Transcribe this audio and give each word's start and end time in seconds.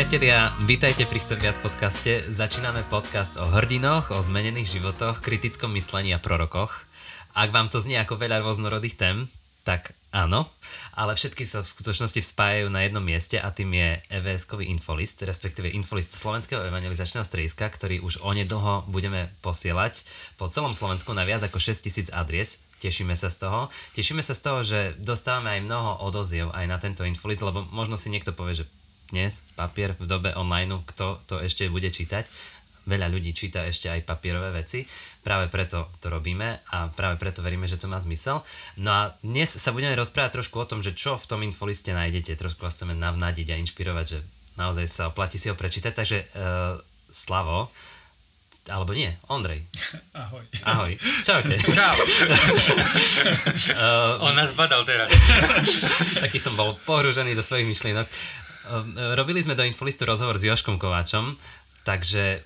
Priatelia, 0.00 0.56
vítajte 0.64 1.04
pri 1.04 1.20
Chcem 1.20 1.36
viac 1.36 1.60
podcaste. 1.60 2.24
Začíname 2.32 2.88
podcast 2.88 3.36
o 3.36 3.44
hrdinoch, 3.44 4.08
o 4.08 4.24
zmenených 4.24 4.80
životoch, 4.80 5.20
kritickom 5.20 5.76
myslení 5.76 6.16
a 6.16 6.22
prorokoch. 6.24 6.88
Ak 7.36 7.52
vám 7.52 7.68
to 7.68 7.84
znie 7.84 8.00
ako 8.00 8.16
veľa 8.16 8.40
rôznorodých 8.40 8.96
tém, 8.96 9.28
tak 9.60 9.92
áno, 10.08 10.48
ale 10.96 11.12
všetky 11.12 11.44
sa 11.44 11.60
v 11.60 11.68
skutočnosti 11.68 12.16
spájajú 12.16 12.72
na 12.72 12.88
jednom 12.88 13.04
mieste 13.04 13.36
a 13.36 13.52
tým 13.52 13.76
je 13.76 14.00
EVS-kový 14.08 14.72
infolist, 14.72 15.20
respektíve 15.20 15.68
infolist 15.68 16.16
Slovenského 16.16 16.64
evangelizačného 16.64 17.28
strediska, 17.28 17.68
ktorý 17.68 18.00
už 18.00 18.24
onedlho 18.24 18.88
budeme 18.88 19.28
posielať 19.44 20.08
po 20.40 20.48
celom 20.48 20.72
Slovensku 20.72 21.12
na 21.12 21.28
viac 21.28 21.44
ako 21.44 21.60
6000 21.60 22.08
adries. 22.16 22.56
Tešíme 22.80 23.12
sa 23.12 23.28
z 23.28 23.44
toho. 23.44 23.68
Tešíme 23.92 24.24
sa 24.24 24.32
z 24.32 24.40
toho, 24.40 24.64
že 24.64 24.96
dostávame 24.96 25.60
aj 25.60 25.68
mnoho 25.68 26.08
odoziev 26.08 26.48
aj 26.56 26.64
na 26.64 26.80
tento 26.80 27.04
infolist, 27.04 27.44
lebo 27.44 27.68
možno 27.68 28.00
si 28.00 28.08
niekto 28.08 28.32
povie, 28.32 28.64
že 28.64 28.79
dnes 29.10 29.42
papier 29.54 29.98
v 29.98 30.06
dobe 30.06 30.30
online, 30.34 30.82
kto 30.86 31.20
to 31.26 31.42
ešte 31.42 31.66
bude 31.68 31.90
čítať. 31.90 32.26
Veľa 32.88 33.12
ľudí 33.12 33.36
číta 33.36 33.68
ešte 33.68 33.92
aj 33.92 34.08
papierové 34.08 34.56
veci, 34.56 34.88
práve 35.20 35.52
preto 35.52 35.92
to 36.00 36.08
robíme 36.08 36.64
a 36.72 36.88
práve 36.90 37.20
preto 37.20 37.44
veríme, 37.44 37.68
že 37.68 37.76
to 37.76 37.86
má 37.86 38.00
zmysel. 38.00 38.40
No 38.80 38.90
a 38.90 39.02
dnes 39.20 39.52
sa 39.52 39.70
budeme 39.70 39.92
rozprávať 39.94 40.40
trošku 40.40 40.56
o 40.58 40.66
tom, 40.66 40.80
že 40.80 40.96
čo 40.96 41.20
v 41.20 41.28
tom 41.28 41.44
infoliste 41.44 41.92
nájdete. 41.92 42.40
Trošku 42.40 42.64
vás 42.64 42.74
chceme 42.74 42.96
navnadiť 42.96 43.52
a 43.52 43.60
inšpirovať, 43.60 44.06
že 44.08 44.18
naozaj 44.56 44.86
sa 44.88 45.12
oplatí 45.12 45.36
si 45.36 45.52
ho 45.52 45.54
prečítať. 45.54 45.92
Takže 45.92 46.18
uh, 46.24 46.80
Slavo, 47.12 47.68
alebo 48.68 48.92
nie, 48.92 49.08
Ondrej. 49.26 49.64
Ahoj. 50.14 50.44
Ahoj. 50.62 50.92
Čaute. 51.24 51.56
Čau. 51.76 51.96
uh, 53.72 54.20
On 54.20 54.36
nás 54.36 54.52
badal 54.52 54.84
teraz. 54.84 55.08
Taký 56.20 56.36
som 56.36 56.54
bol 56.54 56.76
pohrúžený 56.84 57.32
do 57.32 57.42
svojich 57.42 57.66
myšlienok. 57.66 58.06
Ehm, 58.68 59.16
robili 59.16 59.40
sme 59.40 59.56
do 59.56 59.64
Infolistu 59.64 60.04
rozhovor 60.04 60.36
s 60.36 60.44
Joškom 60.44 60.76
Kováčom, 60.76 61.38
takže 61.86 62.44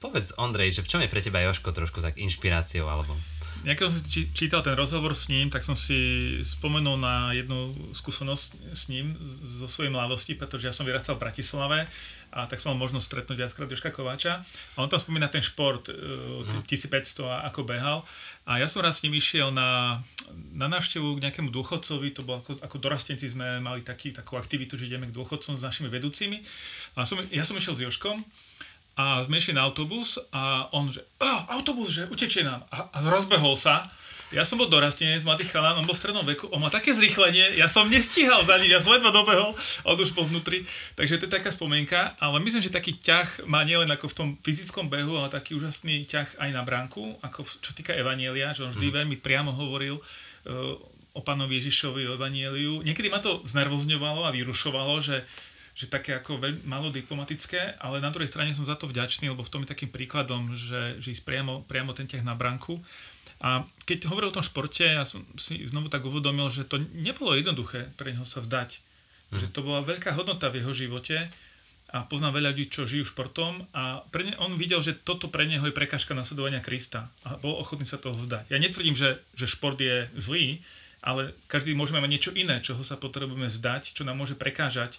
povedz 0.00 0.32
Ondrej, 0.40 0.80
že 0.80 0.84
v 0.84 0.88
čom 0.88 1.00
je 1.04 1.12
pre 1.12 1.20
teba 1.20 1.44
Joško 1.44 1.72
trošku 1.76 2.00
tak 2.00 2.16
inšpiráciou 2.16 2.88
alebo... 2.88 3.16
Ja 3.64 3.72
keď 3.72 3.84
som 3.88 3.94
si 3.96 4.28
čítal 4.34 4.60
ten 4.60 4.76
rozhovor 4.76 5.16
s 5.16 5.32
ním, 5.32 5.48
tak 5.48 5.64
som 5.64 5.72
si 5.78 5.96
spomenul 6.44 7.00
na 7.00 7.32
jednu 7.32 7.72
skúsenosť 7.96 8.76
s 8.76 8.82
ním 8.92 9.16
zo 9.62 9.66
svojej 9.70 9.90
mladosti, 9.90 10.36
pretože 10.36 10.68
ja 10.68 10.74
som 10.76 10.84
vyrastal 10.84 11.16
v 11.16 11.24
Bratislave 11.24 11.88
a 12.36 12.44
tak 12.44 12.60
som 12.60 12.74
mal 12.76 12.84
možnosť 12.84 13.06
stretnúť 13.06 13.36
viackrát 13.38 13.70
Joška 13.70 13.90
Kováča. 13.96 14.44
A 14.76 14.84
on 14.84 14.92
tam 14.92 15.00
spomína 15.00 15.32
ten 15.32 15.40
šport, 15.40 15.88
1500 15.88 16.68
e, 16.68 17.24
a 17.24 17.48
ako 17.48 17.64
behal. 17.64 18.04
A 18.44 18.60
ja 18.60 18.68
som 18.68 18.84
raz 18.84 19.00
s 19.00 19.08
ním 19.08 19.16
išiel 19.16 19.48
na, 19.48 20.02
na 20.52 20.68
návštevu 20.68 21.16
k 21.16 21.22
nejakému 21.24 21.48
dôchodcovi, 21.48 22.12
to 22.12 22.26
bolo 22.26 22.44
ako, 22.44 22.60
ako 22.60 22.76
dorastenci 22.76 23.32
sme 23.32 23.62
mali 23.62 23.80
taký, 23.80 24.12
takú 24.12 24.36
aktivitu, 24.36 24.76
že 24.76 24.90
ideme 24.90 25.08
k 25.08 25.16
dôchodcom 25.16 25.56
s 25.56 25.62
našimi 25.64 25.88
vedúcimi. 25.88 26.44
A 26.98 27.08
som, 27.08 27.18
ja 27.32 27.48
som 27.48 27.56
išiel 27.56 27.74
s 27.74 27.82
Joškom 27.88 28.20
a 28.96 29.20
išli 29.28 29.52
na 29.52 29.68
autobus 29.68 30.16
a 30.32 30.72
on 30.72 30.88
že, 30.88 31.04
oh, 31.20 31.40
autobus, 31.52 31.92
že 31.92 32.08
utečie 32.08 32.42
nám. 32.42 32.64
A, 32.72 32.88
a 32.88 32.98
rozbehol 33.04 33.54
sa 33.54 33.92
ja 34.34 34.42
som 34.42 34.58
bol 34.58 34.66
dorastenec, 34.66 35.22
mladý 35.22 35.46
chalán, 35.46 35.78
on 35.78 35.86
bol 35.86 35.94
v 35.94 36.02
strednom 36.02 36.26
veku, 36.26 36.50
on 36.50 36.58
má 36.58 36.66
také 36.66 36.90
zrýchlenie, 36.90 37.54
ja 37.54 37.70
som 37.70 37.86
nestíhal 37.86 38.42
za 38.42 38.58
ním, 38.58 38.74
ja 38.74 38.82
som 38.82 38.90
ledva 38.90 39.14
dobehol, 39.14 39.54
on 39.86 39.94
už 39.94 40.18
bol 40.18 40.26
vnútri. 40.26 40.66
Takže 40.98 41.22
to 41.22 41.30
je 41.30 41.36
taká 41.38 41.54
spomienka, 41.54 42.18
ale 42.18 42.42
myslím, 42.42 42.66
že 42.66 42.74
taký 42.74 42.98
ťah 42.98 43.46
má 43.46 43.62
nielen 43.62 43.86
ako 43.86 44.10
v 44.10 44.16
tom 44.18 44.28
fyzickom 44.42 44.90
behu, 44.90 45.14
ale 45.14 45.30
taký 45.30 45.54
úžasný 45.54 46.10
ťah 46.10 46.42
aj 46.42 46.50
na 46.50 46.66
bránku, 46.66 47.22
ako 47.22 47.46
čo 47.62 47.70
týka 47.70 47.94
Evanielia, 47.94 48.50
že 48.50 48.66
on 48.66 48.74
vždy 48.74 48.90
mm. 48.90 48.96
veľmi 48.98 49.16
priamo 49.22 49.54
hovoril 49.54 50.02
uh, 50.02 50.74
o 51.14 51.20
pánovi 51.22 51.62
Ježišovi, 51.62 52.10
o 52.10 52.18
Evanieliu. 52.18 52.82
Niekedy 52.82 53.06
ma 53.06 53.22
to 53.22 53.46
znervozňovalo 53.46 54.26
a 54.26 54.34
vyrušovalo, 54.34 55.06
že 55.06 55.22
že 55.76 55.92
také 55.92 56.16
ako 56.16 56.40
veľ, 56.40 56.64
malo 56.64 56.88
diplomatické, 56.88 57.76
ale 57.84 58.00
na 58.00 58.08
druhej 58.08 58.32
strane 58.32 58.56
som 58.56 58.64
za 58.64 58.80
to 58.80 58.88
vďačný, 58.88 59.28
lebo 59.28 59.44
v 59.44 59.52
tom 59.52 59.60
je 59.60 59.68
takým 59.68 59.92
príkladom, 59.92 60.56
že, 60.56 60.96
že 61.04 61.12
ísť 61.12 61.28
priamo, 61.28 61.68
priamo 61.68 61.92
ten 61.92 62.08
ťah 62.08 62.24
na 62.24 62.32
branku. 62.32 62.80
A 63.44 63.60
keď 63.84 64.08
hovoril 64.08 64.32
o 64.32 64.36
tom 64.40 64.46
športe, 64.46 64.88
ja 64.88 65.04
som 65.04 65.20
si 65.36 65.68
znovu 65.68 65.92
tak 65.92 66.08
uvedomil, 66.08 66.48
že 66.48 66.64
to 66.64 66.80
nebolo 66.96 67.36
jednoduché 67.36 67.92
pre 68.00 68.16
neho 68.16 68.24
sa 68.24 68.40
vzdať. 68.40 68.80
Mm. 69.28 69.36
Že 69.36 69.46
to 69.52 69.60
bola 69.60 69.84
veľká 69.84 70.16
hodnota 70.16 70.48
v 70.48 70.64
jeho 70.64 70.72
živote 70.72 71.28
a 71.92 72.08
poznám 72.08 72.40
veľa 72.40 72.56
ľudí, 72.56 72.72
čo 72.72 72.88
žijú 72.88 73.12
športom 73.12 73.68
a 73.76 74.00
pre 74.08 74.24
ne, 74.26 74.34
on 74.40 74.56
videl, 74.56 74.80
že 74.80 74.96
toto 74.96 75.28
pre 75.28 75.44
neho 75.44 75.62
je 75.68 75.76
prekážka 75.76 76.16
nasledovania 76.16 76.64
Krista 76.64 77.12
a 77.20 77.36
bol 77.36 77.52
ochotný 77.60 77.84
sa 77.84 78.00
toho 78.00 78.16
vzdať. 78.16 78.48
Ja 78.48 78.56
netvrdím, 78.56 78.96
že, 78.96 79.20
že 79.36 79.44
šport 79.44 79.76
je 79.76 80.08
zlý, 80.16 80.64
ale 81.04 81.36
každý 81.52 81.76
môžeme 81.76 82.00
mať 82.00 82.10
niečo 82.10 82.32
iné, 82.32 82.64
čoho 82.64 82.80
sa 82.80 82.96
potrebujeme 82.96 83.52
vzdať, 83.52 83.92
čo 83.92 84.02
nám 84.02 84.18
môže 84.18 84.34
prekážať 84.34 84.96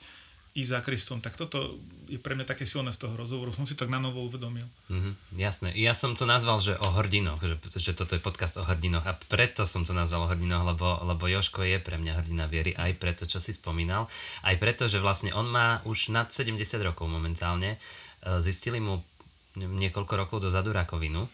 ísť 0.57 0.71
za 0.73 0.79
Kristom. 0.81 1.21
Tak 1.21 1.37
toto 1.37 1.77
je 2.09 2.17
pre 2.17 2.33
mňa 2.33 2.49
také 2.49 2.65
silné 2.65 2.89
z 2.89 3.05
toho 3.05 3.13
rozhovoru. 3.13 3.53
Som 3.53 3.69
si 3.69 3.77
tak 3.77 3.93
na 3.93 4.01
novo 4.01 4.25
uvedomil. 4.25 4.65
Mm-hmm, 4.89 5.13
jasné. 5.37 5.69
Ja 5.77 5.93
som 5.93 6.17
to 6.17 6.25
nazval, 6.25 6.57
že 6.57 6.73
o 6.81 6.89
hrdinoch, 6.97 7.37
že, 7.45 7.61
že 7.77 7.93
toto 7.93 8.17
je 8.17 8.25
podcast 8.25 8.57
o 8.57 8.65
hrdinoch 8.65 9.05
a 9.05 9.13
preto 9.29 9.69
som 9.69 9.85
to 9.85 9.93
nazval 9.93 10.25
o 10.25 10.31
hrdinoch, 10.33 10.65
lebo, 10.65 10.97
lebo 11.05 11.29
Joško 11.29 11.61
je 11.61 11.77
pre 11.77 12.01
mňa 12.01 12.25
hrdina 12.25 12.49
viery, 12.49 12.73
aj 12.73 12.97
preto, 12.97 13.29
čo 13.29 13.37
si 13.37 13.53
spomínal, 13.53 14.09
aj 14.41 14.57
preto, 14.57 14.89
že 14.89 14.97
vlastne 14.97 15.29
on 15.37 15.45
má 15.45 15.85
už 15.85 16.09
nad 16.09 16.33
70 16.33 16.57
rokov 16.81 17.05
momentálne. 17.05 17.77
E, 17.77 18.41
zistili 18.41 18.81
mu 18.81 19.05
niekoľko 19.53 20.13
rokov 20.17 20.37
dozadu 20.41 20.73
rakovinu, 20.73 21.29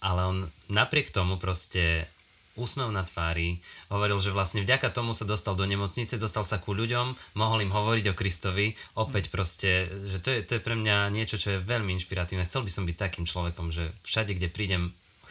ale 0.00 0.20
on 0.24 0.38
napriek 0.72 1.12
tomu 1.12 1.36
proste 1.36 2.08
úsmev 2.54 2.90
na 2.90 3.02
tvári, 3.02 3.58
hovoril, 3.90 4.18
že 4.22 4.34
vlastne 4.34 4.62
vďaka 4.62 4.90
tomu 4.94 5.10
sa 5.10 5.26
dostal 5.26 5.58
do 5.58 5.66
nemocnice, 5.66 6.18
dostal 6.18 6.46
sa 6.46 6.62
ku 6.62 6.74
ľuďom, 6.74 7.36
mohol 7.38 7.66
im 7.66 7.74
hovoriť 7.74 8.14
o 8.14 8.18
Kristovi, 8.18 8.78
opäť 8.94 9.30
proste, 9.34 9.90
že 10.06 10.18
to 10.22 10.28
je, 10.30 10.38
to 10.46 10.52
je 10.58 10.62
pre 10.62 10.78
mňa 10.78 11.10
niečo, 11.10 11.36
čo 11.36 11.58
je 11.58 11.64
veľmi 11.66 11.94
inšpiratívne. 11.98 12.46
Chcel 12.46 12.66
by 12.66 12.70
som 12.70 12.84
byť 12.86 12.96
takým 12.96 13.26
človekom, 13.26 13.74
že 13.74 13.90
všade, 14.06 14.38
kde 14.38 14.48
prídem, 14.50 14.82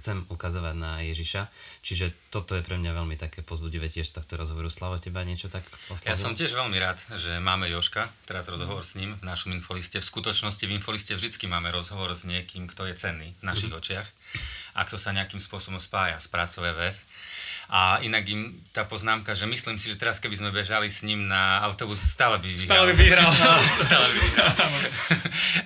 chcem 0.03 0.27
ukazovať 0.27 0.75
na 0.75 0.99
Ježiša. 0.99 1.47
Čiže 1.79 2.11
toto 2.27 2.59
je 2.59 2.63
pre 2.67 2.75
mňa 2.75 2.91
veľmi 2.91 3.15
také 3.15 3.39
pozbudivé 3.39 3.87
tiež 3.87 4.03
z 4.03 4.19
tohto 4.19 4.35
rozhovoru. 4.35 4.67
Slavo, 4.67 4.99
teba 4.99 5.23
niečo 5.23 5.47
tak 5.47 5.63
oslavil? 5.87 6.11
Ja 6.11 6.19
som 6.19 6.35
tiež 6.35 6.51
veľmi 6.51 6.75
rád, 6.75 6.99
že 7.15 7.39
máme 7.39 7.71
Joška, 7.71 8.11
teraz 8.27 8.51
rozhovor 8.51 8.83
s 8.83 8.99
ním 8.99 9.15
v 9.15 9.23
našom 9.23 9.55
infoliste. 9.55 10.03
V 10.03 10.03
skutočnosti 10.03 10.59
v 10.59 10.75
infoliste 10.75 11.15
vždycky 11.15 11.47
máme 11.47 11.71
rozhovor 11.71 12.11
s 12.11 12.27
niekým, 12.27 12.67
kto 12.67 12.83
je 12.91 12.99
cenný 12.99 13.31
v 13.39 13.43
našich 13.47 13.71
mm-hmm. 13.71 13.79
očiach 13.79 14.07
a 14.75 14.83
kto 14.83 14.99
sa 14.99 15.15
nejakým 15.15 15.39
spôsobom 15.39 15.79
spája 15.79 16.19
s 16.19 16.27
prácou 16.27 16.67
VS. 16.67 17.07
A 17.69 18.03
inak 18.03 18.27
im 18.27 18.59
tá 18.75 18.83
poznámka, 18.83 19.37
že 19.37 19.45
myslím 19.45 19.77
si, 19.77 19.87
že 19.87 19.99
teraz 19.99 20.17
keby 20.19 20.35
sme 20.35 20.49
bežali 20.49 20.89
s 20.91 21.05
ním 21.05 21.29
na 21.29 21.61
autobus, 21.63 22.01
stále 22.01 22.41
by 22.41 22.47
vyhral. 22.49 22.67
Stále 22.67 22.87
by 22.89 22.95
vyhral. 22.97 23.29
stále 23.87 24.05
by 24.09 24.17
vyhral. 24.19 24.51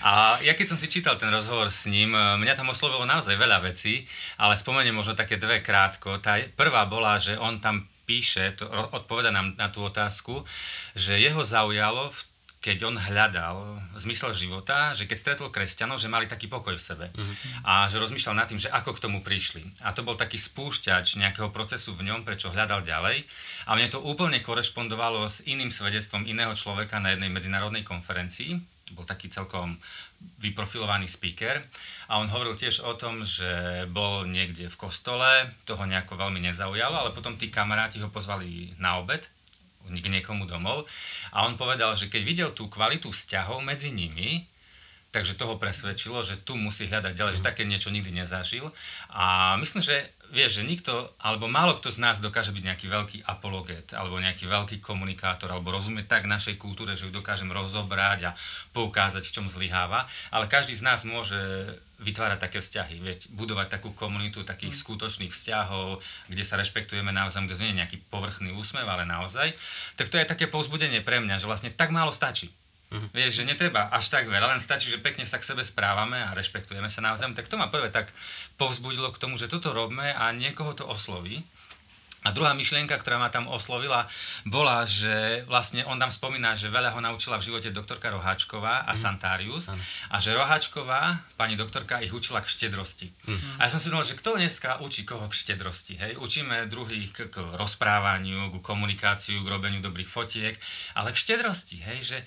a 0.03 0.13
ja 0.43 0.53
keď 0.53 0.65
som 0.69 0.77
si 0.77 0.91
čítal 0.91 1.15
ten 1.15 1.31
rozhovor 1.31 1.71
s 1.71 1.87
ním, 1.87 2.13
mňa 2.13 2.53
tam 2.53 2.69
oslovilo 2.69 3.07
naozaj 3.07 3.33
veľa 3.33 3.63
vecí, 3.63 4.03
ale 4.37 4.59
spomeniem 4.59 4.93
možno 4.93 5.17
také 5.17 5.39
dve 5.39 5.63
krátko. 5.63 6.19
Tá 6.19 6.37
prvá 6.53 6.85
bola, 6.85 7.15
že 7.17 7.39
on 7.39 7.63
tam 7.63 7.87
píše, 8.07 8.55
to 8.55 8.63
odpoveda 8.95 9.35
nám 9.35 9.59
na 9.59 9.67
tú 9.67 9.83
otázku, 9.83 10.47
že 10.95 11.19
jeho 11.19 11.43
zaujalo 11.43 12.07
v 12.07 12.19
keď 12.57 12.89
on 12.89 12.95
hľadal 12.97 13.77
zmysel 13.93 14.33
života, 14.33 14.91
že 14.97 15.05
keď 15.05 15.17
stretol 15.17 15.53
kresťanov, 15.53 16.01
že 16.01 16.09
mali 16.09 16.25
taký 16.25 16.49
pokoj 16.49 16.73
v 16.73 16.81
sebe 16.81 17.05
uh-huh. 17.13 17.33
a 17.63 17.85
že 17.85 18.01
rozmýšľal 18.01 18.33
nad 18.33 18.49
tým, 18.49 18.57
že 18.57 18.73
ako 18.73 18.97
k 18.97 19.03
tomu 19.05 19.21
prišli. 19.21 19.61
A 19.85 19.93
to 19.93 20.01
bol 20.01 20.17
taký 20.17 20.41
spúšťač 20.41 21.21
nejakého 21.21 21.53
procesu 21.53 21.93
v 21.93 22.09
ňom, 22.09 22.25
prečo 22.25 22.49
hľadal 22.49 22.81
ďalej. 22.81 23.23
A 23.69 23.77
mne 23.77 23.87
to 23.93 24.01
úplne 24.01 24.41
korešpondovalo 24.41 25.29
s 25.29 25.45
iným 25.45 25.69
svedectvom 25.69 26.25
iného 26.25 26.51
človeka 26.57 26.97
na 26.97 27.13
jednej 27.13 27.29
medzinárodnej 27.29 27.85
konferencii. 27.85 28.57
To 28.89 28.91
bol 28.97 29.05
taký 29.05 29.29
celkom 29.29 29.77
vyprofilovaný 30.41 31.05
speaker 31.05 31.61
a 32.09 32.17
on 32.17 32.31
hovoril 32.31 32.57
tiež 32.57 32.87
o 32.87 32.97
tom, 32.97 33.21
že 33.21 33.85
bol 33.91 34.25
niekde 34.25 34.71
v 34.71 34.79
kostole, 34.79 35.45
toho 35.67 35.83
nejako 35.85 36.17
veľmi 36.17 36.41
nezaujalo, 36.41 37.05
ale 37.05 37.11
potom 37.13 37.37
tí 37.37 37.53
kamaráti 37.53 38.01
ho 38.01 38.09
pozvali 38.09 38.73
na 38.81 38.97
obed 38.97 39.27
k 39.87 40.07
niekomu 40.11 40.43
domov. 40.45 40.85
A 41.31 41.47
on 41.47 41.55
povedal, 41.55 41.95
že 41.95 42.11
keď 42.11 42.21
videl 42.23 42.49
tú 42.51 42.67
kvalitu 42.67 43.09
vzťahov 43.09 43.63
medzi 43.63 43.89
nimi, 43.89 44.45
takže 45.07 45.39
toho 45.39 45.55
presvedčilo, 45.55 46.19
že 46.21 46.37
tu 46.43 46.59
musí 46.59 46.85
hľadať 46.85 47.13
ďalej, 47.15 47.33
že 47.39 47.47
také 47.47 47.63
niečo 47.63 47.89
nikdy 47.89 48.11
nezažil. 48.11 48.69
A 49.09 49.55
myslím, 49.57 49.81
že 49.81 50.13
vieš, 50.35 50.61
že 50.61 50.67
nikto, 50.67 50.93
alebo 51.23 51.47
málo 51.47 51.79
kto 51.79 51.89
z 51.89 52.03
nás 52.03 52.19
dokáže 52.19 52.51
byť 52.51 52.63
nejaký 52.63 52.87
veľký 52.91 53.17
apologet, 53.23 53.95
alebo 53.95 54.19
nejaký 54.19 54.45
veľký 54.45 54.77
komunikátor, 54.83 55.47
alebo 55.47 55.71
rozumieť 55.71 56.11
tak 56.11 56.23
našej 56.27 56.59
kultúre, 56.59 56.93
že 56.99 57.07
ju 57.07 57.11
dokážem 57.15 57.47
rozobrať 57.49 58.19
a 58.29 58.35
poukázať, 58.75 59.23
v 59.23 59.33
čom 59.33 59.47
zlyháva, 59.47 60.05
ale 60.29 60.51
každý 60.51 60.75
z 60.75 60.83
nás 60.83 61.07
môže 61.07 61.39
vytvárať 61.97 62.39
také 62.39 62.59
vzťahy, 62.61 62.95
vieť, 63.01 63.21
budovať 63.33 63.73
takú 63.73 63.89
komunitu 63.97 64.45
takých 64.45 64.77
mm. 64.77 64.81
skutočných 64.85 65.33
vzťahov, 65.33 65.97
kde 66.29 66.43
sa 66.45 66.55
rešpektujeme 66.61 67.09
navzájom, 67.09 67.49
kde 67.49 67.57
nie 67.65 67.69
je 67.73 67.79
nejaký 67.81 67.97
povrchný 68.13 68.53
úsmev, 68.53 68.85
ale 68.85 69.03
naozaj, 69.03 69.53
tak 69.97 70.13
to 70.13 70.21
je 70.21 70.29
také 70.29 70.45
povzbudenie 70.45 71.01
pre 71.01 71.17
mňa, 71.17 71.41
že 71.41 71.49
vlastne 71.49 71.73
tak 71.73 71.89
málo 71.89 72.13
stačí. 72.13 72.53
Mm-hmm. 72.87 73.11
Vieš, 73.11 73.43
že 73.43 73.43
netreba 73.43 73.91
až 73.91 74.07
tak 74.07 74.31
veľa, 74.31 74.55
len 74.55 74.63
stačí, 74.63 74.87
že 74.87 75.03
pekne 75.03 75.27
sa 75.27 75.41
k 75.41 75.47
sebe 75.51 75.59
správame 75.59 76.23
a 76.23 76.31
rešpektujeme 76.31 76.87
sa 76.87 77.03
navzájom. 77.03 77.35
Tak 77.35 77.51
to 77.51 77.59
ma 77.59 77.67
prvé 77.67 77.91
tak 77.91 78.15
povzbudilo 78.55 79.11
k 79.11 79.19
tomu, 79.19 79.35
že 79.35 79.51
toto 79.51 79.75
robme 79.75 80.15
a 80.15 80.31
niekoho 80.31 80.71
to 80.71 80.87
osloví. 80.87 81.43
A 82.27 82.35
druhá 82.35 82.51
myšlienka, 82.51 82.99
ktorá 82.99 83.15
ma 83.15 83.31
tam 83.31 83.47
oslovila, 83.47 84.03
bola, 84.43 84.83
že 84.83 85.47
vlastne 85.47 85.87
on 85.87 85.95
tam 85.95 86.11
spomína, 86.11 86.59
že 86.59 86.67
veľa 86.67 86.91
ho 86.91 86.99
naučila 86.99 87.39
v 87.39 87.47
živote 87.47 87.71
doktorka 87.71 88.11
Roháčková 88.11 88.83
a 88.83 88.91
mm. 88.91 88.99
Santarius 88.99 89.71
mm. 89.71 89.79
a 90.11 90.15
že 90.19 90.35
Roháčková, 90.35 91.23
pani 91.39 91.55
doktorka, 91.55 92.03
ich 92.03 92.11
učila 92.11 92.43
k 92.43 92.51
štedrosti. 92.51 93.07
Mm. 93.31 93.63
A 93.63 93.65
ja 93.65 93.69
som 93.71 93.79
si 93.79 93.87
myslel, 93.87 94.11
že 94.11 94.19
kto 94.19 94.35
dneska 94.35 94.83
učí 94.83 95.07
koho 95.07 95.31
k 95.31 95.39
štedrosti, 95.39 95.95
hej? 95.95 96.11
Učíme 96.19 96.67
druhých 96.67 97.15
k, 97.15 97.31
k 97.31 97.39
rozprávaniu, 97.55 98.51
k 98.51 98.55
komunikáciu, 98.59 99.39
k 99.39 99.47
robeniu 99.47 99.79
dobrých 99.79 100.11
fotiek, 100.11 100.59
ale 100.99 101.15
k 101.15 101.17
štedrosti, 101.23 101.79
hej? 101.79 101.99
Že 102.03 102.17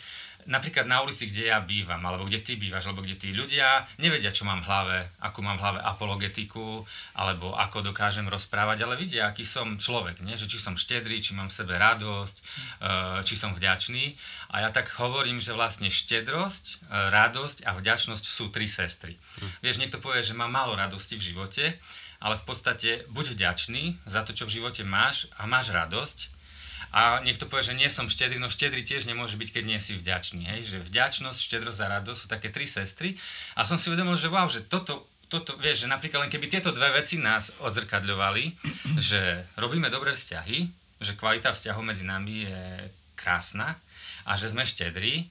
napríklad 0.46 0.87
na 0.88 1.02
ulici, 1.04 1.28
kde 1.28 1.52
ja 1.52 1.58
bývam, 1.60 2.00
alebo 2.04 2.25
kde 2.25 2.40
ty 2.40 2.56
bývaš, 2.56 2.88
alebo 2.88 3.04
kde 3.04 3.16
tí 3.20 3.34
ľudia 3.34 3.84
nevedia, 4.00 4.32
čo 4.32 4.48
mám 4.48 4.64
v 4.64 4.69
hlave, 4.70 4.98
ako 5.20 5.38
mám 5.44 5.56
v 5.58 5.64
hlave 5.66 5.81
apologetiku, 5.84 6.87
alebo 7.16 7.52
ako 7.52 7.92
dokážem 7.92 8.28
rozprávať, 8.31 8.87
ale 8.87 8.96
vidia, 8.96 9.28
aký 9.28 9.44
som 9.44 9.76
človek, 9.76 10.25
nie? 10.25 10.38
že 10.38 10.48
či 10.48 10.56
som 10.56 10.78
štedrý, 10.78 11.20
či 11.20 11.37
mám 11.37 11.52
v 11.52 11.58
sebe 11.60 11.75
radosť, 11.76 12.37
eh, 12.40 13.20
či 13.26 13.34
som 13.37 13.52
vďačný. 13.52 14.16
A 14.54 14.64
ja 14.64 14.70
tak 14.70 14.88
hovorím, 14.96 15.42
že 15.42 15.52
vlastne 15.52 15.92
štedrosť, 15.92 16.64
eh, 16.64 17.12
radosť 17.12 17.69
a 17.69 17.76
vďačnosť 17.76 18.25
sú 18.25 18.48
tri 18.48 18.70
sestry. 18.70 19.16
Hm. 19.16 19.50
Vieš, 19.66 19.76
niekto 19.82 20.00
povie, 20.00 20.25
že 20.25 20.38
má 20.38 20.48
málo 20.48 20.78
radosti 20.78 21.19
v 21.19 21.26
živote, 21.34 21.64
ale 22.20 22.36
v 22.36 22.44
podstate 22.44 22.90
buď 23.08 23.32
vďačný 23.34 24.04
za 24.04 24.20
to, 24.28 24.36
čo 24.36 24.44
v 24.44 24.60
živote 24.60 24.84
máš 24.84 25.32
a 25.40 25.48
máš 25.48 25.72
radosť, 25.72 26.39
a 26.90 27.22
niekto 27.22 27.46
povie, 27.46 27.70
že 27.70 27.78
nie 27.78 27.87
som 27.87 28.10
štedrý, 28.10 28.42
no 28.42 28.50
štedrý 28.50 28.82
tiež 28.82 29.06
nemôže 29.06 29.38
byť, 29.38 29.48
keď 29.54 29.64
nie 29.66 29.78
si 29.78 29.94
vďačný. 29.94 30.42
Hej? 30.42 30.60
Že 30.75 30.78
vďačnosť, 30.90 31.38
štedrosť 31.38 31.81
a 31.87 31.92
radosť 32.02 32.19
sú 32.19 32.26
také 32.26 32.50
tri 32.50 32.66
sestry. 32.66 33.14
A 33.54 33.62
som 33.62 33.78
si 33.78 33.94
uvedomil, 33.94 34.19
že 34.19 34.26
wow, 34.26 34.50
že 34.50 34.66
toto, 34.66 35.06
toto, 35.31 35.54
vieš, 35.62 35.87
že 35.87 35.92
napríklad 35.92 36.26
len 36.26 36.32
keby 36.34 36.50
tieto 36.50 36.75
dve 36.75 36.90
veci 36.90 37.22
nás 37.22 37.54
odzrkadľovali, 37.62 38.58
že 38.98 39.46
robíme 39.54 39.87
dobré 39.87 40.19
vzťahy, 40.19 40.58
že 40.98 41.14
kvalita 41.14 41.54
vzťahov 41.54 41.87
medzi 41.87 42.02
nami 42.02 42.50
je 42.50 42.60
krásna 43.14 43.78
a 44.26 44.34
že 44.34 44.50
sme 44.50 44.66
štedrí, 44.66 45.31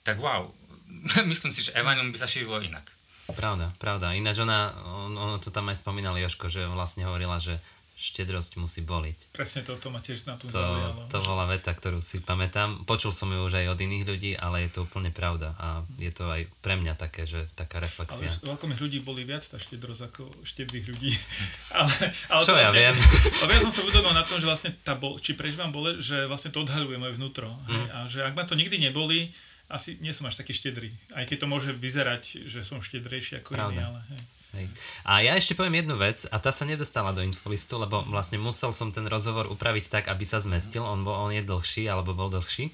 tak 0.00 0.16
wow, 0.16 0.48
myslím 1.30 1.52
si, 1.52 1.68
že 1.68 1.76
Evangelium 1.76 2.16
by 2.16 2.18
sa 2.18 2.30
šírilo 2.30 2.64
inak. 2.64 2.88
Pravda, 3.24 3.72
pravda. 3.80 4.12
Ináč 4.12 4.44
ona, 4.44 4.76
on, 4.84 5.16
ono 5.16 5.36
to 5.40 5.48
tam 5.48 5.72
aj 5.72 5.80
spomínal 5.80 6.12
Joško, 6.20 6.52
že 6.52 6.68
vlastne 6.68 7.08
hovorila, 7.08 7.40
že 7.40 7.56
štedrosť 7.94 8.58
musí 8.58 8.82
boliť. 8.82 9.30
Presne 9.30 9.62
toto 9.62 9.86
ma 9.86 10.02
tiež 10.02 10.26
na 10.26 10.34
tú 10.34 10.50
to, 10.50 10.58
zaujalo. 10.58 11.06
To 11.06 11.18
bola 11.22 11.46
veta, 11.46 11.70
ktorú 11.70 12.02
si 12.02 12.18
pamätám. 12.18 12.82
Počul 12.82 13.14
som 13.14 13.30
ju 13.30 13.38
už 13.46 13.54
aj 13.62 13.70
od 13.70 13.78
iných 13.78 14.04
ľudí, 14.04 14.30
ale 14.34 14.66
je 14.66 14.70
to 14.74 14.80
úplne 14.82 15.14
pravda. 15.14 15.54
A 15.62 15.86
je 16.02 16.10
to 16.10 16.26
aj 16.26 16.50
pre 16.58 16.74
mňa 16.74 16.98
také, 16.98 17.22
že 17.22 17.46
taká 17.54 17.78
reflexia. 17.78 18.34
Ale 18.34 18.50
veľkomých 18.58 18.80
ľudí 18.82 18.98
boli 19.06 19.22
viac 19.22 19.46
tá 19.46 19.62
štedrosť 19.62 20.02
ako 20.10 20.26
štedrých 20.42 20.86
ľudí. 20.90 21.14
ale, 21.78 21.94
ale 22.34 22.42
Čo 22.42 22.54
ja 22.58 22.74
vlastne, 22.74 22.78
viem? 22.82 22.94
Ale 23.46 23.50
ja 23.54 23.60
som 23.62 23.72
sa 23.72 23.80
uvedomil 23.86 24.14
na 24.14 24.24
tom, 24.26 24.38
že 24.42 24.46
vlastne 24.50 24.70
tá 24.82 24.98
bol, 24.98 25.22
či 25.22 25.38
prežívam 25.38 25.70
bole, 25.70 26.02
že 26.02 26.26
vlastne 26.26 26.50
to 26.50 26.66
odhaľuje 26.66 26.98
moje 26.98 27.14
vnútro. 27.14 27.54
Mm. 27.70 27.86
A 27.94 27.98
že 28.10 28.26
ak 28.26 28.34
ma 28.34 28.42
to 28.42 28.58
nikdy 28.58 28.82
neboli, 28.82 29.30
asi 29.70 29.96
nie 30.02 30.12
som 30.12 30.28
až 30.28 30.42
taký 30.42 30.52
štedrý. 30.52 30.92
Aj 31.16 31.24
keď 31.24 31.46
to 31.46 31.50
môže 31.50 31.70
vyzerať, 31.72 32.44
že 32.50 32.66
som 32.66 32.84
štedrejší 32.84 33.40
ako 33.40 33.56
Pravda. 33.56 33.72
iný, 33.72 33.80
ale 33.86 34.00
hej. 34.12 34.22
Hej. 34.54 34.66
A 35.02 35.20
ja 35.20 35.34
ešte 35.34 35.58
poviem 35.58 35.82
jednu 35.82 35.98
vec, 35.98 36.22
a 36.30 36.38
tá 36.38 36.54
sa 36.54 36.62
nedostala 36.62 37.10
do 37.10 37.26
infolistu, 37.26 37.74
lebo 37.76 38.06
vlastne 38.06 38.38
musel 38.38 38.70
som 38.70 38.94
ten 38.94 39.04
rozhovor 39.10 39.50
upraviť 39.50 39.90
tak, 39.90 40.04
aby 40.06 40.22
sa 40.22 40.38
zmestil, 40.38 40.86
on, 40.86 41.02
bol, 41.02 41.18
on 41.18 41.34
je 41.34 41.42
dlhší, 41.42 41.90
alebo 41.90 42.14
bol 42.14 42.30
dlhší. 42.30 42.70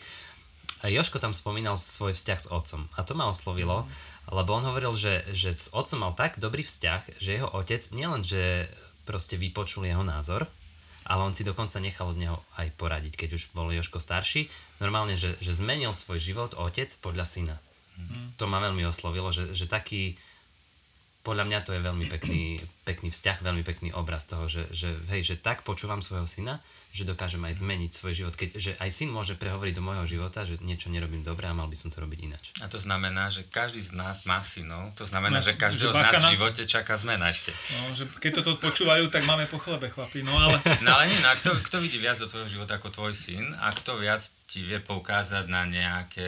A 0.81 0.89
Joško 0.89 1.21
tam 1.21 1.37
spomínal 1.37 1.77
svoj 1.77 2.17
vzťah 2.17 2.41
s 2.41 2.49
otcom. 2.49 2.89
A 2.97 3.05
to 3.05 3.13
ma 3.13 3.29
oslovilo, 3.29 3.85
lebo 4.33 4.51
on 4.57 4.65
hovoril, 4.65 4.97
že, 4.97 5.25
že 5.33 5.53
s 5.53 5.69
otcom 5.77 6.09
mal 6.09 6.13
tak 6.17 6.41
dobrý 6.41 6.65
vzťah, 6.65 7.21
že 7.21 7.37
jeho 7.37 7.49
otec 7.53 7.81
nielen, 7.93 8.25
že 8.25 8.69
proste 9.05 9.37
vypočul 9.37 9.85
jeho 9.85 10.01
názor, 10.01 10.49
ale 11.05 11.21
on 11.27 11.35
si 11.35 11.45
dokonca 11.45 11.83
nechal 11.83 12.13
od 12.13 12.21
neho 12.21 12.39
aj 12.57 12.71
poradiť, 12.79 13.17
keď 13.17 13.31
už 13.37 13.43
bol 13.53 13.69
Joško 13.73 14.01
starší. 14.01 14.49
Normálne, 14.79 15.19
že, 15.21 15.37
že 15.43 15.57
zmenil 15.57 15.93
svoj 15.93 16.21
život 16.23 16.57
otec 16.57 16.89
podľa 17.03 17.27
syna. 17.27 17.57
Mm. 17.99 18.39
To 18.41 18.45
ma 18.49 18.63
veľmi 18.63 18.87
oslovilo, 18.87 19.35
že, 19.35 19.53
že 19.53 19.69
taký, 19.69 20.17
podľa 21.21 21.45
mňa 21.47 21.59
to 21.65 21.77
je 21.77 21.85
veľmi 21.85 22.07
pekný, 22.09 22.61
pekný 22.91 23.15
vzťah, 23.15 23.47
veľmi 23.47 23.63
pekný 23.63 23.95
obraz 23.95 24.27
toho, 24.27 24.51
že, 24.51 24.67
že, 24.75 24.99
hej, 25.15 25.23
že 25.23 25.37
tak 25.39 25.63
počúvam 25.63 26.03
svojho 26.03 26.27
syna, 26.27 26.59
že 26.91 27.07
dokážem 27.07 27.39
aj 27.47 27.63
zmeniť 27.63 27.91
svoj 27.95 28.15
život, 28.19 28.35
keď, 28.35 28.59
že 28.59 28.73
aj 28.83 28.91
syn 28.91 29.15
môže 29.15 29.39
prehovoriť 29.39 29.79
do 29.79 29.83
môjho 29.87 30.11
života, 30.11 30.43
že 30.43 30.59
niečo 30.59 30.91
nerobím 30.91 31.23
dobre 31.23 31.47
a 31.47 31.55
mal 31.55 31.71
by 31.71 31.79
som 31.79 31.87
to 31.95 32.03
robiť 32.03 32.19
ináč. 32.19 32.45
A 32.59 32.67
to 32.67 32.83
znamená, 32.83 33.31
že 33.31 33.47
každý 33.47 33.79
z 33.79 33.95
nás 33.95 34.27
má 34.27 34.43
synov, 34.43 34.91
to 34.99 35.07
znamená, 35.07 35.39
no, 35.39 35.47
že 35.47 35.55
každého 35.55 35.95
že 35.95 35.99
z 35.99 36.03
nás 36.03 36.13
v 36.19 36.35
živote 36.35 36.63
čaká 36.67 36.99
zmena 36.99 37.31
ešte. 37.31 37.55
No, 37.79 37.95
že 37.95 38.11
keď 38.19 38.43
toto 38.43 38.59
počúvajú, 38.59 39.07
tak 39.07 39.23
máme 39.23 39.47
po 39.47 39.63
chlebe, 39.63 39.87
chlapi, 39.87 40.27
no 40.27 40.35
ale... 40.35 40.59
No 40.83 40.97
ale 40.97 41.13
nie, 41.13 41.19
no, 41.23 41.31
a 41.31 41.37
kto, 41.39 41.61
kto 41.63 41.77
vidí 41.79 42.01
viac 42.01 42.19
do 42.19 42.27
tvojho 42.27 42.49
života 42.59 42.81
ako 42.81 42.91
tvoj 42.91 43.15
syn 43.15 43.55
a 43.63 43.71
kto 43.71 44.01
viac 44.01 44.25
ti 44.51 44.67
vie 44.67 44.83
poukázať 44.83 45.47
na 45.47 45.63
nejaké 45.63 46.27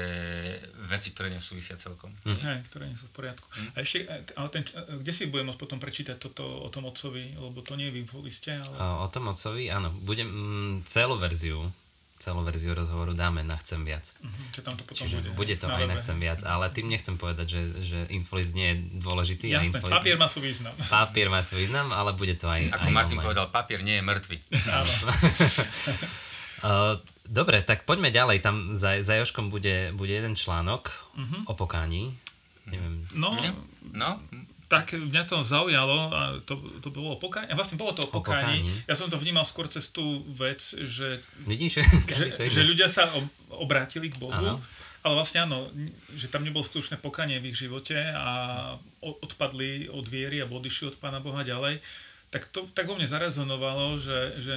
veci, 0.87 1.11
ktoré 1.11 1.35
nesúvisia 1.35 1.75
celkom. 1.75 2.15
Hm. 2.23 2.39
Hej, 2.39 2.59
ktoré 2.71 2.87
nie 2.87 2.95
sú 2.95 3.11
v 3.11 3.15
poriadku. 3.19 3.47
Hm. 3.51 3.71
A 3.75 3.77
ešte, 3.83 3.99
ale 4.39 4.49
ten, 4.55 4.63
kde 5.03 5.11
si 5.11 5.27
budem 5.27 5.51
môcť 5.51 5.59
potom 5.59 5.83
prečítať 5.83 6.23
toto 6.23 6.52
o 6.61 6.69
tom 6.69 6.91
otcovi, 6.91 7.33
lebo 7.39 7.65
to 7.65 7.79
nie 7.81 7.89
je 7.89 7.95
v 7.97 7.99
infoliste, 8.05 8.53
ale... 8.53 8.75
O, 8.77 9.07
o 9.07 9.09
tom 9.09 9.33
otcovi, 9.33 9.73
áno. 9.73 9.89
Budem 10.05 10.29
mm, 10.29 10.73
celú 10.85 11.17
verziu 11.17 11.73
celú 12.23 12.47
verziu 12.47 12.71
rozhovoru 12.71 13.19
dáme 13.19 13.43
na 13.43 13.59
Chcem 13.59 13.83
viac. 13.83 14.15
Uh-huh, 14.23 14.63
tam 14.63 14.79
to 14.79 14.87
potom 14.87 15.03
Čiže 15.03 15.35
bude, 15.35 15.35
bude 15.35 15.55
to 15.59 15.67
na 15.67 15.83
aj 15.83 15.87
na 15.91 15.97
Chcem 15.99 16.23
viac, 16.23 16.47
ale 16.47 16.71
tým 16.71 16.87
nechcem 16.87 17.19
povedať, 17.19 17.47
že, 17.51 17.63
že 17.83 17.99
infolist 18.15 18.55
nie 18.55 18.71
je 18.71 19.03
dôležitý. 19.03 19.51
Jasné, 19.51 19.83
a 19.83 19.99
papier 19.99 20.15
má 20.15 20.31
svoj 20.31 20.55
význam. 20.55 20.71
Papier 20.87 21.27
má 21.27 21.43
svoj 21.43 21.67
význam, 21.67 21.91
ale 21.91 22.15
bude 22.15 22.39
to 22.39 22.47
aj 22.47 22.71
Ako 22.71 22.87
aj 22.87 22.95
Martin 22.95 23.19
online. 23.19 23.27
povedal, 23.27 23.47
papier 23.51 23.83
nie 23.83 23.99
je 23.99 24.05
mŕtvy. 24.07 24.39
Dobre, 27.27 27.59
tak 27.67 27.83
poďme 27.91 28.15
ďalej. 28.15 28.39
Tam 28.39 28.79
za, 28.79 29.03
za 29.03 29.19
Joškom 29.19 29.51
bude, 29.51 29.91
bude 29.99 30.15
jeden 30.15 30.39
článok 30.39 30.95
uh-huh. 31.19 31.51
o 31.51 31.55
pokání. 31.59 32.15
Neviem. 32.63 33.03
No, 33.19 33.35
no, 33.91 34.23
tak 34.73 34.97
mňa 34.97 35.29
to 35.29 35.45
zaujalo 35.45 36.09
a 36.09 36.21
to, 36.49 36.57
to 36.81 36.89
bolo 36.89 37.13
o 37.13 37.19
pokáni. 37.21 37.53
A 37.53 37.59
vlastne 37.61 37.77
bolo 37.77 37.93
to 37.93 38.09
o 38.09 38.11
pokáni. 38.11 38.65
Ja 38.89 38.97
som 38.97 39.13
to 39.13 39.21
vnímal 39.21 39.45
skôr 39.45 39.69
cez 39.69 39.93
tú 39.93 40.25
vec, 40.33 40.65
že, 40.65 41.21
Vidíš, 41.45 41.85
že, 42.09 42.33
že 42.49 42.63
ľudia 42.65 42.89
sa 42.89 43.05
obrátili 43.53 44.09
k 44.09 44.17
Bohu. 44.17 44.33
Ano. 44.33 44.65
Ale 45.03 45.19
vlastne 45.19 45.45
áno, 45.45 45.69
že 46.17 46.33
tam 46.33 46.47
nebolo 46.47 46.65
slušné 46.65 46.97
pokanie 47.05 47.37
v 47.43 47.53
ich 47.53 47.61
živote 47.61 47.99
a 48.01 48.31
odpadli 49.03 49.93
od 49.93 50.09
viery 50.09 50.41
a 50.41 50.49
odišli 50.49 50.95
od 50.95 50.97
Pána 50.97 51.21
Boha 51.21 51.45
ďalej. 51.45 51.85
Tak 52.33 52.49
to 52.49 52.65
tak 52.73 52.89
vo 52.89 52.97
mne 52.97 53.11
zarezonovalo, 53.11 54.01
že, 54.01 54.41
že 54.41 54.55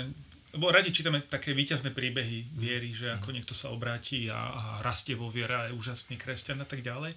lebo 0.55 0.71
radi 0.71 0.95
čítame 0.95 1.19
také 1.27 1.51
výťazné 1.51 1.91
príbehy 1.91 2.55
viery, 2.55 2.95
že 2.95 3.11
ako 3.11 3.35
niekto 3.35 3.51
sa 3.51 3.75
obráti 3.75 4.31
a, 4.31 4.39
a 4.39 4.63
rastie 4.79 5.11
vo 5.11 5.27
viere 5.27 5.51
a 5.51 5.67
je 5.67 5.75
úžasný 5.75 6.15
kresťan 6.15 6.63
a 6.63 6.67
tak 6.69 6.79
ďalej. 6.79 7.11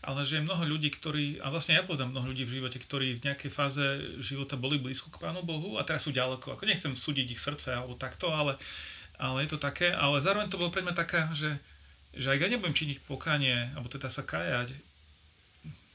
Ale 0.00 0.24
že 0.24 0.40
je 0.40 0.46
mnoho 0.48 0.64
ľudí, 0.64 0.88
ktorí, 0.88 1.44
a 1.44 1.52
vlastne 1.52 1.76
ja 1.76 1.84
poznám 1.84 2.16
mnoho 2.16 2.32
ľudí 2.32 2.48
v 2.48 2.56
živote, 2.56 2.80
ktorí 2.80 3.20
v 3.20 3.24
nejakej 3.28 3.52
fáze 3.52 3.84
života 4.24 4.56
boli 4.56 4.80
blízko 4.80 5.12
k 5.12 5.20
Pánu 5.20 5.44
Bohu 5.44 5.76
a 5.76 5.84
teraz 5.84 6.08
sú 6.08 6.12
ďaleko. 6.16 6.56
Ako 6.56 6.64
nechcem 6.64 6.96
súdiť 6.96 7.36
ich 7.36 7.40
srdce 7.40 7.76
alebo 7.76 8.00
takto, 8.00 8.32
ale, 8.32 8.56
ale 9.20 9.44
je 9.44 9.52
to 9.52 9.60
také. 9.60 9.92
Ale 9.92 10.24
zároveň 10.24 10.48
to 10.48 10.56
bolo 10.56 10.72
pre 10.72 10.80
mňa 10.80 10.96
taká, 10.96 11.28
že, 11.36 11.60
že 12.16 12.32
ak 12.32 12.40
ja 12.40 12.48
nebudem 12.48 12.72
činiť 12.72 13.04
pokánie, 13.04 13.76
alebo 13.76 13.92
teda 13.92 14.08
sa 14.08 14.24
kajať 14.24 14.72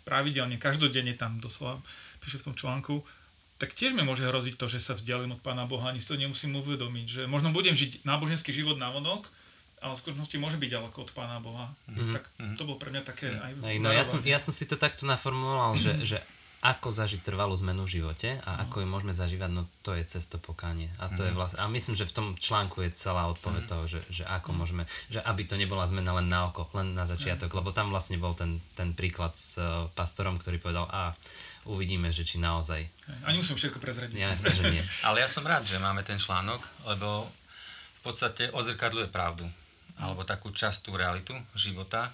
pravidelne, 0.05 0.61
každodenne 0.61 1.17
tam 1.17 1.41
doslova 1.41 1.81
píše 2.21 2.37
v 2.37 2.53
tom 2.53 2.55
článku, 2.55 3.01
tak 3.57 3.73
tiež 3.73 3.97
mi 3.97 4.05
môže 4.05 4.21
hroziť 4.21 4.59
to, 4.59 4.69
že 4.69 4.83
sa 4.83 4.93
vzdialím 4.93 5.33
od 5.33 5.41
Pána 5.41 5.65
Boha, 5.65 5.89
ani 5.89 5.97
si 5.97 6.11
to 6.11 6.19
nemusím 6.19 6.53
uvedomiť, 6.61 7.05
že 7.09 7.21
možno 7.25 7.49
budem 7.55 7.73
žiť 7.73 8.05
náboženský 8.05 8.53
život 8.53 8.77
na 8.77 8.93
vonok, 8.93 9.25
ale 9.83 9.93
v 9.95 10.01
skutočnosti 10.01 10.37
môže 10.39 10.57
byť 10.59 10.69
ďaleko 10.71 10.97
od 11.03 11.11
Pána 11.11 11.37
Boha. 11.43 11.67
Mm-hmm. 11.91 12.13
Tak 12.15 12.23
to 12.55 12.63
bolo 12.63 12.77
pre 12.79 12.89
mňa 12.95 13.03
také 13.03 13.31
mm-hmm. 13.31 13.63
aj 13.63 13.69
Ej, 13.71 13.77
no 13.83 13.89
ja 13.91 14.03
som, 14.07 14.19
ja 14.23 14.39
som 14.39 14.55
si 14.55 14.63
to 14.69 14.79
takto 14.79 15.03
naformuloval, 15.03 15.75
že, 15.75 15.99
že 16.05 16.17
ako 16.65 16.89
zažiť 16.89 17.21
trvalú 17.21 17.53
zmenu 17.61 17.85
v 17.85 18.01
živote 18.01 18.41
a 18.41 18.49
no. 18.57 18.59
ako 18.65 18.81
ju 18.81 18.87
môžeme 18.89 19.13
zažívať, 19.13 19.49
no 19.53 19.69
to 19.85 19.93
je 19.93 20.01
cesto 20.09 20.41
pokánie. 20.41 20.89
A 20.97 21.13
to 21.13 21.21
mm. 21.21 21.27
je 21.29 21.33
vlastne, 21.37 21.59
a 21.61 21.69
myslím, 21.69 21.93
že 21.93 22.09
v 22.09 22.15
tom 22.15 22.27
článku 22.33 22.81
je 22.81 22.89
celá 22.97 23.29
odpoveď 23.29 23.63
mm. 23.65 23.69
toho, 23.69 23.83
že, 23.85 24.01
že 24.09 24.23
ako 24.25 24.49
mm. 24.49 24.57
môžeme, 24.57 24.83
že 25.13 25.21
aby 25.21 25.45
to 25.45 25.61
nebola 25.61 25.85
zmena 25.85 26.17
len 26.17 26.25
na 26.25 26.49
oko, 26.49 26.65
len 26.73 26.97
na 26.97 27.05
začiatok, 27.05 27.53
mm. 27.53 27.57
lebo 27.61 27.69
tam 27.69 27.93
vlastne 27.93 28.17
bol 28.17 28.33
ten, 28.33 28.57
ten 28.73 28.97
príklad 28.97 29.37
s 29.37 29.61
uh, 29.61 29.85
pastorom, 29.93 30.41
ktorý 30.41 30.57
povedal, 30.57 30.89
a 30.89 31.13
uvidíme, 31.69 32.09
že 32.09 32.25
či 32.25 32.41
naozaj. 32.41 32.81
Ani 33.29 33.37
musím 33.37 33.61
všetko 33.61 33.77
prezradiť. 33.77 34.17
Ja, 34.17 34.33
že 34.33 34.65
nie. 34.65 34.81
Ale 35.07 35.21
ja 35.21 35.29
som 35.29 35.45
rád, 35.45 35.69
že 35.69 35.77
máme 35.77 36.01
ten 36.01 36.17
článok, 36.17 36.65
lebo 36.89 37.29
v 38.01 38.01
podstate 38.01 38.49
ozrkadľuje 38.49 39.13
pravdu. 39.13 39.45
Alebo 39.99 40.27
takú 40.27 40.51
častú 40.51 40.95
realitu 40.95 41.35
života. 41.55 42.11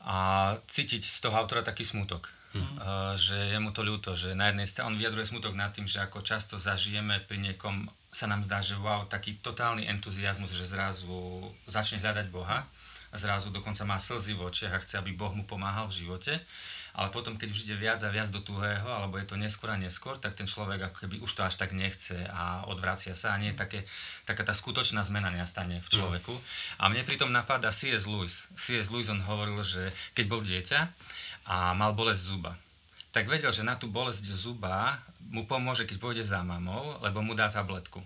A 0.00 0.52
cítiť 0.68 1.04
z 1.04 1.18
toho 1.20 1.36
autora 1.36 1.64
taký 1.64 1.84
smutok. 1.84 2.28
Uh, 2.50 3.14
že 3.14 3.38
je 3.54 3.58
mu 3.62 3.70
to 3.70 3.86
ľúto, 3.86 4.18
že 4.18 4.34
na 4.34 4.50
jednej 4.50 4.66
strane 4.66 4.90
on 4.90 4.98
vyjadruje 4.98 5.30
smutok 5.30 5.54
nad 5.54 5.70
tým, 5.70 5.86
že 5.86 6.02
ako 6.02 6.18
často 6.26 6.58
zažijeme 6.58 7.22
pri 7.22 7.38
niekom, 7.38 7.86
sa 8.10 8.26
nám 8.26 8.42
zdá, 8.42 8.58
že 8.58 8.74
wow, 8.74 9.06
taký 9.06 9.38
totálny 9.38 9.86
entuziasmus, 9.86 10.50
že 10.50 10.66
zrazu 10.66 11.46
začne 11.70 12.02
hľadať 12.02 12.26
Boha 12.34 12.66
a 13.10 13.14
zrazu 13.14 13.54
dokonca 13.54 13.86
má 13.86 14.02
slzy 14.02 14.34
v 14.34 14.50
očiach 14.50 14.74
a 14.74 14.82
chce, 14.82 14.98
aby 14.98 15.14
Boh 15.14 15.30
mu 15.30 15.46
pomáhal 15.46 15.86
v 15.86 16.02
živote. 16.02 16.42
Ale 16.94 17.08
potom, 17.14 17.38
keď 17.38 17.48
už 17.50 17.68
ide 17.68 17.76
viac 17.78 18.02
a 18.02 18.10
viac 18.10 18.30
do 18.30 18.42
tuhého, 18.42 18.86
alebo 18.86 19.18
je 19.18 19.26
to 19.26 19.38
neskôr 19.38 19.70
a 19.70 19.78
neskôr, 19.78 20.18
tak 20.18 20.34
ten 20.34 20.50
človek 20.50 20.90
ako 20.90 20.96
keby 21.06 21.22
už 21.22 21.30
to 21.30 21.42
až 21.46 21.54
tak 21.58 21.70
nechce 21.74 22.16
a 22.30 22.66
odvracia 22.66 23.14
sa 23.14 23.34
a 23.34 23.40
nie 23.40 23.54
je 23.54 23.60
také, 23.60 23.80
taká 24.26 24.42
tá 24.42 24.54
skutočná 24.54 25.02
zmena 25.06 25.30
nastane 25.30 25.78
v 25.78 25.88
človeku. 25.88 26.34
A 26.82 26.90
mne 26.90 27.06
pritom 27.06 27.30
napadá 27.30 27.70
C.S. 27.70 28.04
Lewis. 28.10 28.50
C.S. 28.58 28.90
Lewis 28.90 29.10
on 29.10 29.22
hovoril, 29.22 29.62
že 29.62 29.90
keď 30.14 30.24
bol 30.26 30.42
dieťa 30.42 30.80
a 31.46 31.72
mal 31.78 31.94
bolesť 31.94 32.22
zuba, 32.26 32.52
tak 33.10 33.26
vedel, 33.26 33.50
že 33.50 33.66
na 33.66 33.74
tú 33.74 33.90
bolesť 33.90 34.22
zuba 34.30 35.02
mu 35.34 35.46
pomôže, 35.46 35.82
keď 35.86 35.98
pôjde 35.98 36.24
za 36.26 36.46
mamou, 36.46 36.98
lebo 37.02 37.22
mu 37.22 37.34
dá 37.34 37.50
tabletku 37.50 37.98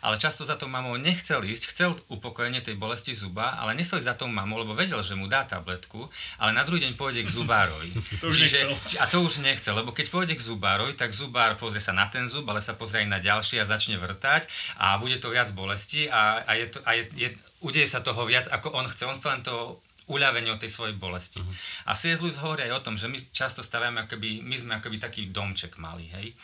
ale 0.00 0.20
často 0.20 0.44
za 0.44 0.56
tou 0.56 0.68
mamou 0.68 0.96
nechcel 0.96 1.44
ísť, 1.44 1.64
chcel 1.72 1.90
upokojenie 2.08 2.64
tej 2.64 2.76
bolesti 2.76 3.12
zuba, 3.12 3.56
ale 3.60 3.76
nesel 3.76 4.00
za 4.00 4.16
tou 4.16 4.28
mamou, 4.28 4.60
lebo 4.60 4.72
vedel, 4.76 5.00
že 5.04 5.16
mu 5.16 5.28
dá 5.28 5.44
tabletku, 5.44 6.08
ale 6.40 6.50
na 6.56 6.64
druhý 6.64 6.84
deň 6.88 6.96
pôjde 6.96 7.24
k 7.24 7.30
zubárovi. 7.30 7.88
to 8.22 8.32
Čiže, 8.32 8.68
a 9.00 9.04
to 9.08 9.20
už 9.20 9.44
nechcel, 9.44 9.76
lebo 9.76 9.92
keď 9.92 10.06
pôjde 10.08 10.34
k 10.36 10.42
zubárovi, 10.42 10.96
tak 10.96 11.12
zubár 11.12 11.56
pozrie 11.60 11.80
sa 11.80 11.92
na 11.92 12.08
ten 12.08 12.26
zub, 12.26 12.48
ale 12.48 12.64
sa 12.64 12.74
pozrie 12.76 13.04
aj 13.04 13.08
na 13.08 13.20
ďalší 13.20 13.60
a 13.60 13.68
začne 13.68 14.00
vrtať 14.00 14.48
a 14.80 14.96
bude 14.96 15.20
to 15.20 15.32
viac 15.32 15.52
bolesti 15.52 16.08
a, 16.08 16.44
a, 16.44 16.52
je 16.56 16.66
to, 16.72 16.78
a 16.84 16.90
je, 16.96 17.04
je, 17.16 17.28
udeje 17.60 17.88
sa 17.88 18.00
toho 18.00 18.24
viac, 18.24 18.48
ako 18.48 18.72
on 18.72 18.88
chce. 18.88 19.04
On 19.04 19.16
chce 19.16 19.28
len 19.28 19.42
to 19.44 19.80
uľavenie 20.10 20.50
od 20.50 20.58
tej 20.58 20.74
svojej 20.74 20.98
bolesti. 20.98 21.38
Uh-huh. 21.38 21.54
A 21.86 21.94
C.S. 21.94 22.18
Lewis 22.18 22.42
hovorí 22.42 22.66
aj 22.66 22.82
o 22.82 22.84
tom, 22.84 22.94
že 22.98 23.06
my 23.06 23.16
často 23.30 23.62
stavíme, 23.62 24.10
akoby, 24.10 24.42
my 24.42 24.56
sme 24.58 24.72
akoby 24.82 24.98
taký 24.98 25.22
domček 25.30 25.78
malý, 25.78 26.10
hej 26.10 26.34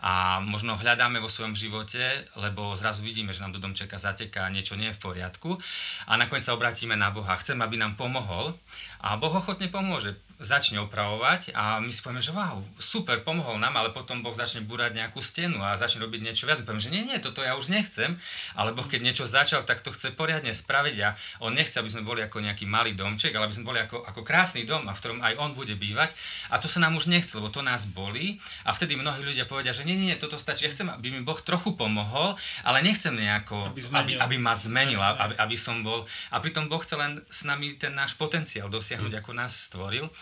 a 0.00 0.44
možno 0.44 0.76
hľadáme 0.76 1.20
vo 1.24 1.32
svojom 1.32 1.56
živote, 1.56 2.28
lebo 2.36 2.76
zrazu 2.76 3.00
vidíme, 3.00 3.32
že 3.32 3.40
nám 3.40 3.56
do 3.56 3.62
domčeka 3.62 3.96
zateká, 3.96 4.48
niečo 4.52 4.76
nie 4.76 4.92
je 4.92 4.96
v 4.96 5.02
poriadku 5.02 5.56
a 6.04 6.12
nakoniec 6.20 6.44
sa 6.44 6.52
obrátime 6.52 6.98
na 6.98 7.08
Boha. 7.08 7.32
Chcem, 7.40 7.56
aby 7.64 7.80
nám 7.80 7.96
pomohol 7.96 8.52
a 9.00 9.16
Boh 9.16 9.32
ochotne 9.32 9.72
pomôže 9.72 10.12
začne 10.36 10.84
opravovať 10.84 11.56
a 11.56 11.80
my 11.80 11.88
si 11.88 12.04
povieme, 12.04 12.20
že 12.20 12.36
wow, 12.36 12.60
super, 12.76 13.24
pomohol 13.24 13.56
nám, 13.56 13.72
ale 13.80 13.88
potom 13.96 14.20
Boh 14.20 14.36
začne 14.36 14.60
búrať 14.60 14.92
nejakú 14.92 15.24
stenu 15.24 15.64
a 15.64 15.80
začne 15.80 16.04
robiť 16.04 16.20
niečo 16.20 16.44
viac. 16.44 16.60
Poviem, 16.60 16.82
že 16.82 16.92
nie, 16.92 17.08
nie, 17.08 17.16
toto 17.24 17.40
ja 17.40 17.56
už 17.56 17.72
nechcem, 17.72 18.20
ale 18.52 18.76
Boh 18.76 18.84
keď 18.84 19.00
niečo 19.00 19.24
začal, 19.24 19.64
tak 19.64 19.80
to 19.80 19.92
chce 19.96 20.12
poriadne 20.12 20.52
spraviť 20.52 20.96
a 21.00 21.16
On 21.40 21.52
nechce, 21.56 21.80
aby 21.80 21.88
sme 21.88 22.04
boli 22.04 22.20
ako 22.20 22.44
nejaký 22.44 22.68
malý 22.68 22.92
domček, 22.92 23.32
ale 23.32 23.48
aby 23.48 23.56
sme 23.56 23.68
boli 23.72 23.80
ako, 23.80 24.04
ako 24.04 24.20
krásny 24.20 24.68
dom, 24.68 24.84
a 24.88 24.92
v 24.92 25.00
ktorom 25.00 25.18
aj 25.24 25.34
On 25.40 25.56
bude 25.56 25.72
bývať. 25.72 26.12
A 26.52 26.60
to 26.60 26.68
sa 26.68 26.84
nám 26.84 27.00
už 27.00 27.08
nechce, 27.08 27.32
lebo 27.32 27.48
to 27.48 27.64
nás 27.64 27.88
bolí. 27.88 28.36
A 28.68 28.76
vtedy 28.76 28.92
mnohí 28.92 29.24
ľudia 29.24 29.48
povedia, 29.48 29.72
že 29.72 29.88
nie, 29.88 29.96
nie, 29.96 30.12
nie 30.12 30.20
toto 30.20 30.36
stačí. 30.36 30.68
Ja 30.68 30.72
chcem, 30.72 30.92
aby 30.92 31.08
mi 31.08 31.24
Boh 31.24 31.40
trochu 31.40 31.72
pomohol, 31.72 32.36
ale 32.60 32.84
nechcem 32.84 33.16
nejako, 33.16 33.72
aby, 33.72 33.80
aby, 33.88 34.12
aby 34.20 34.36
ma 34.36 34.52
zmenil, 34.52 35.00
aby, 35.00 35.34
aby 35.40 35.56
som 35.56 35.80
bol. 35.80 36.04
A 36.28 36.44
pritom 36.44 36.68
Boh 36.68 36.84
chce 36.84 37.00
len 37.00 37.24
s 37.32 37.48
nami 37.48 37.80
ten 37.80 37.96
náš 37.96 38.18
potenciál 38.20 38.68
dosiahnuť, 38.68 39.12
mm. 39.16 39.20
ako 39.24 39.30
nás 39.32 39.52
stvoril. 39.72 40.12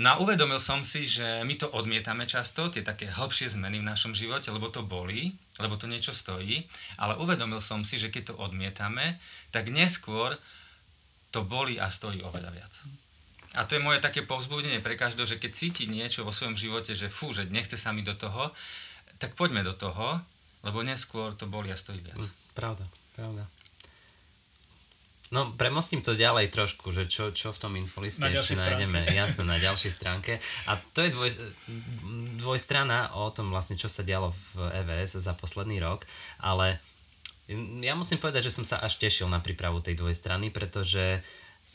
No 0.00 0.16
a 0.16 0.20
uvedomil 0.24 0.56
som 0.56 0.80
si, 0.80 1.04
že 1.04 1.44
my 1.44 1.60
to 1.60 1.68
odmietame 1.68 2.24
často, 2.24 2.72
tie 2.72 2.80
také 2.80 3.12
hĺbšie 3.12 3.52
zmeny 3.52 3.84
v 3.84 3.88
našom 3.92 4.16
živote, 4.16 4.48
lebo 4.48 4.72
to 4.72 4.80
bolí, 4.80 5.36
lebo 5.60 5.76
to 5.76 5.84
niečo 5.84 6.16
stojí, 6.16 6.64
ale 6.96 7.20
uvedomil 7.20 7.60
som 7.60 7.84
si, 7.84 8.00
že 8.00 8.08
keď 8.08 8.32
to 8.32 8.34
odmietame, 8.40 9.20
tak 9.52 9.68
neskôr 9.68 10.40
to 11.28 11.44
bolí 11.44 11.76
a 11.76 11.92
stojí 11.92 12.24
oveľa 12.24 12.48
viac. 12.48 12.72
A 13.60 13.68
to 13.68 13.76
je 13.76 13.84
moje 13.84 14.00
také 14.00 14.24
povzbudenie 14.24 14.80
pre 14.80 14.96
každého, 14.96 15.28
že 15.28 15.36
keď 15.36 15.52
cíti 15.52 15.84
niečo 15.84 16.24
vo 16.24 16.32
svojom 16.32 16.56
živote, 16.56 16.96
že 16.96 17.12
fú, 17.12 17.36
že 17.36 17.52
nechce 17.52 17.76
sa 17.76 17.92
mi 17.92 18.00
do 18.00 18.16
toho, 18.16 18.56
tak 19.20 19.36
poďme 19.36 19.60
do 19.60 19.76
toho, 19.76 20.16
lebo 20.64 20.80
neskôr 20.80 21.36
to 21.36 21.44
boli 21.44 21.68
a 21.68 21.76
stojí 21.76 22.00
viac. 22.00 22.24
Pravda, 22.56 22.88
pravda. 23.12 23.59
No, 25.30 25.54
premostím 25.54 26.02
to 26.02 26.18
ďalej 26.18 26.50
trošku, 26.50 26.90
že 26.90 27.06
čo, 27.06 27.30
čo 27.30 27.54
v 27.54 27.60
tom 27.62 27.78
infoliste 27.78 28.26
na 28.26 28.34
ešte 28.34 28.58
nájdeme. 28.58 29.06
Jasne, 29.14 29.46
na 29.46 29.62
ďalšej 29.62 29.92
stránke. 29.94 30.42
A 30.66 30.74
to 30.90 31.06
je 31.06 31.14
dvoj, 31.14 31.30
dvojstrana 32.42 33.14
o 33.14 33.30
tom 33.30 33.54
vlastne, 33.54 33.78
čo 33.78 33.86
sa 33.86 34.02
dialo 34.02 34.34
v 34.58 34.74
EVS 34.82 35.22
za 35.22 35.30
posledný 35.38 35.78
rok, 35.78 36.02
ale 36.42 36.82
ja 37.82 37.94
musím 37.94 38.18
povedať, 38.18 38.50
že 38.50 38.58
som 38.58 38.66
sa 38.66 38.82
až 38.82 38.98
tešil 38.98 39.30
na 39.30 39.38
prípravu 39.38 39.78
tej 39.78 39.98
dvojstrany, 39.98 40.50
pretože 40.50 41.22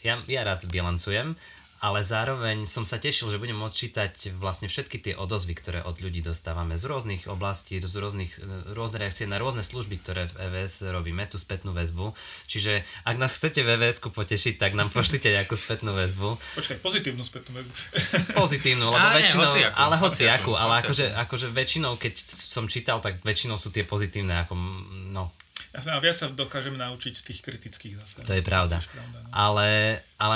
ja, 0.03 0.19
ja 0.27 0.41
rád 0.43 0.67
bilancujem 0.67 1.39
ale 1.85 2.01
zároveň 2.01 2.65
som 2.65 2.81
sa 2.81 2.97
tešil, 2.97 3.29
že 3.29 3.37
budem 3.37 3.53
môcť 3.53 3.75
čítať 3.77 4.13
vlastne 4.41 4.65
všetky 4.65 4.97
tie 4.97 5.13
odozvy, 5.13 5.53
ktoré 5.53 5.79
od 5.85 6.01
ľudí 6.01 6.25
dostávame 6.25 6.81
z 6.81 6.83
rôznych 6.89 7.29
oblastí, 7.29 7.77
z 7.77 7.95
rôznych, 8.01 8.33
rôzne 8.73 9.05
reakcie 9.05 9.29
na 9.29 9.37
rôzne 9.37 9.61
služby, 9.61 10.01
ktoré 10.01 10.25
v 10.33 10.49
EVS 10.49 10.89
robíme, 10.89 11.29
tú 11.29 11.37
spätnú 11.37 11.77
väzbu. 11.77 12.17
Čiže 12.49 12.81
ak 13.05 13.21
nás 13.21 13.37
chcete 13.37 13.61
v 13.61 13.77
EVS-ku 13.77 14.09
potešiť, 14.09 14.57
tak 14.57 14.73
nám 14.73 14.89
pošlite 14.89 15.29
nejakú 15.29 15.53
spätnú 15.53 15.93
väzbu. 15.93 16.41
Počkaj, 16.57 16.81
pozitívnu 16.81 17.21
spätnnú 17.21 17.53
väzbu. 17.61 17.73
Pozitívnu, 18.33 18.85
lebo 18.89 19.05
Á, 19.05 19.13
väčšinou, 19.21 19.45
nie, 19.45 19.69
hociakú, 19.69 19.77
ale 19.77 19.95
hociakú, 20.01 20.51
ale 20.57 20.73
akože, 20.81 21.05
akože 21.13 21.47
väčšinou, 21.53 22.01
keď 22.01 22.13
som 22.25 22.65
čítal, 22.65 22.97
tak 22.97 23.21
väčšinou 23.21 23.61
sú 23.61 23.69
tie 23.69 23.85
pozitívne, 23.85 24.33
ako 24.41 24.57
no, 25.13 25.29
a 25.75 25.99
viac 25.99 26.17
sa 26.17 26.31
dokážeme 26.31 26.79
naučiť 26.79 27.13
z 27.15 27.23
tých 27.31 27.39
kritických 27.43 27.93
zase. 27.99 28.23
To 28.23 28.35
je 28.35 28.43
pravda. 28.45 28.79
To 28.79 28.87
je 28.87 28.95
pravda 28.95 29.17
no. 29.23 29.29
ale, 29.35 29.69
ale 30.15 30.35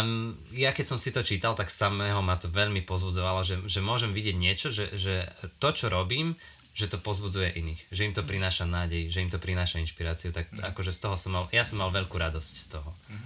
ja 0.52 0.76
keď 0.76 0.86
som 0.86 1.00
si 1.00 1.16
to 1.16 1.24
čítal, 1.24 1.56
tak 1.56 1.72
samého 1.72 2.20
ma 2.20 2.36
to 2.36 2.52
veľmi 2.52 2.84
pozbudzovalo, 2.84 3.48
že, 3.48 3.56
že 3.66 3.80
môžem 3.80 4.12
vidieť 4.12 4.36
niečo, 4.36 4.68
že, 4.70 4.92
že 4.96 5.28
to, 5.64 5.70
čo 5.72 5.88
robím, 5.88 6.36
že 6.76 6.92
to 6.92 7.00
pozbudzuje 7.00 7.60
iných, 7.60 7.82
že 7.92 8.06
im 8.08 8.14
to 8.16 8.24
prináša 8.24 8.64
nádej, 8.64 9.12
že 9.12 9.20
im 9.24 9.32
to 9.32 9.40
prináša 9.40 9.84
inšpiráciu, 9.84 10.32
tak 10.32 10.48
mm. 10.52 10.76
akože 10.76 10.96
z 10.96 11.00
toho 11.00 11.16
som 11.20 11.32
mal, 11.36 11.46
ja 11.52 11.68
som 11.68 11.80
mal 11.80 11.92
veľkú 11.92 12.16
radosť 12.16 12.54
z 12.56 12.68
toho. 12.80 12.92
Mm. 13.12 13.26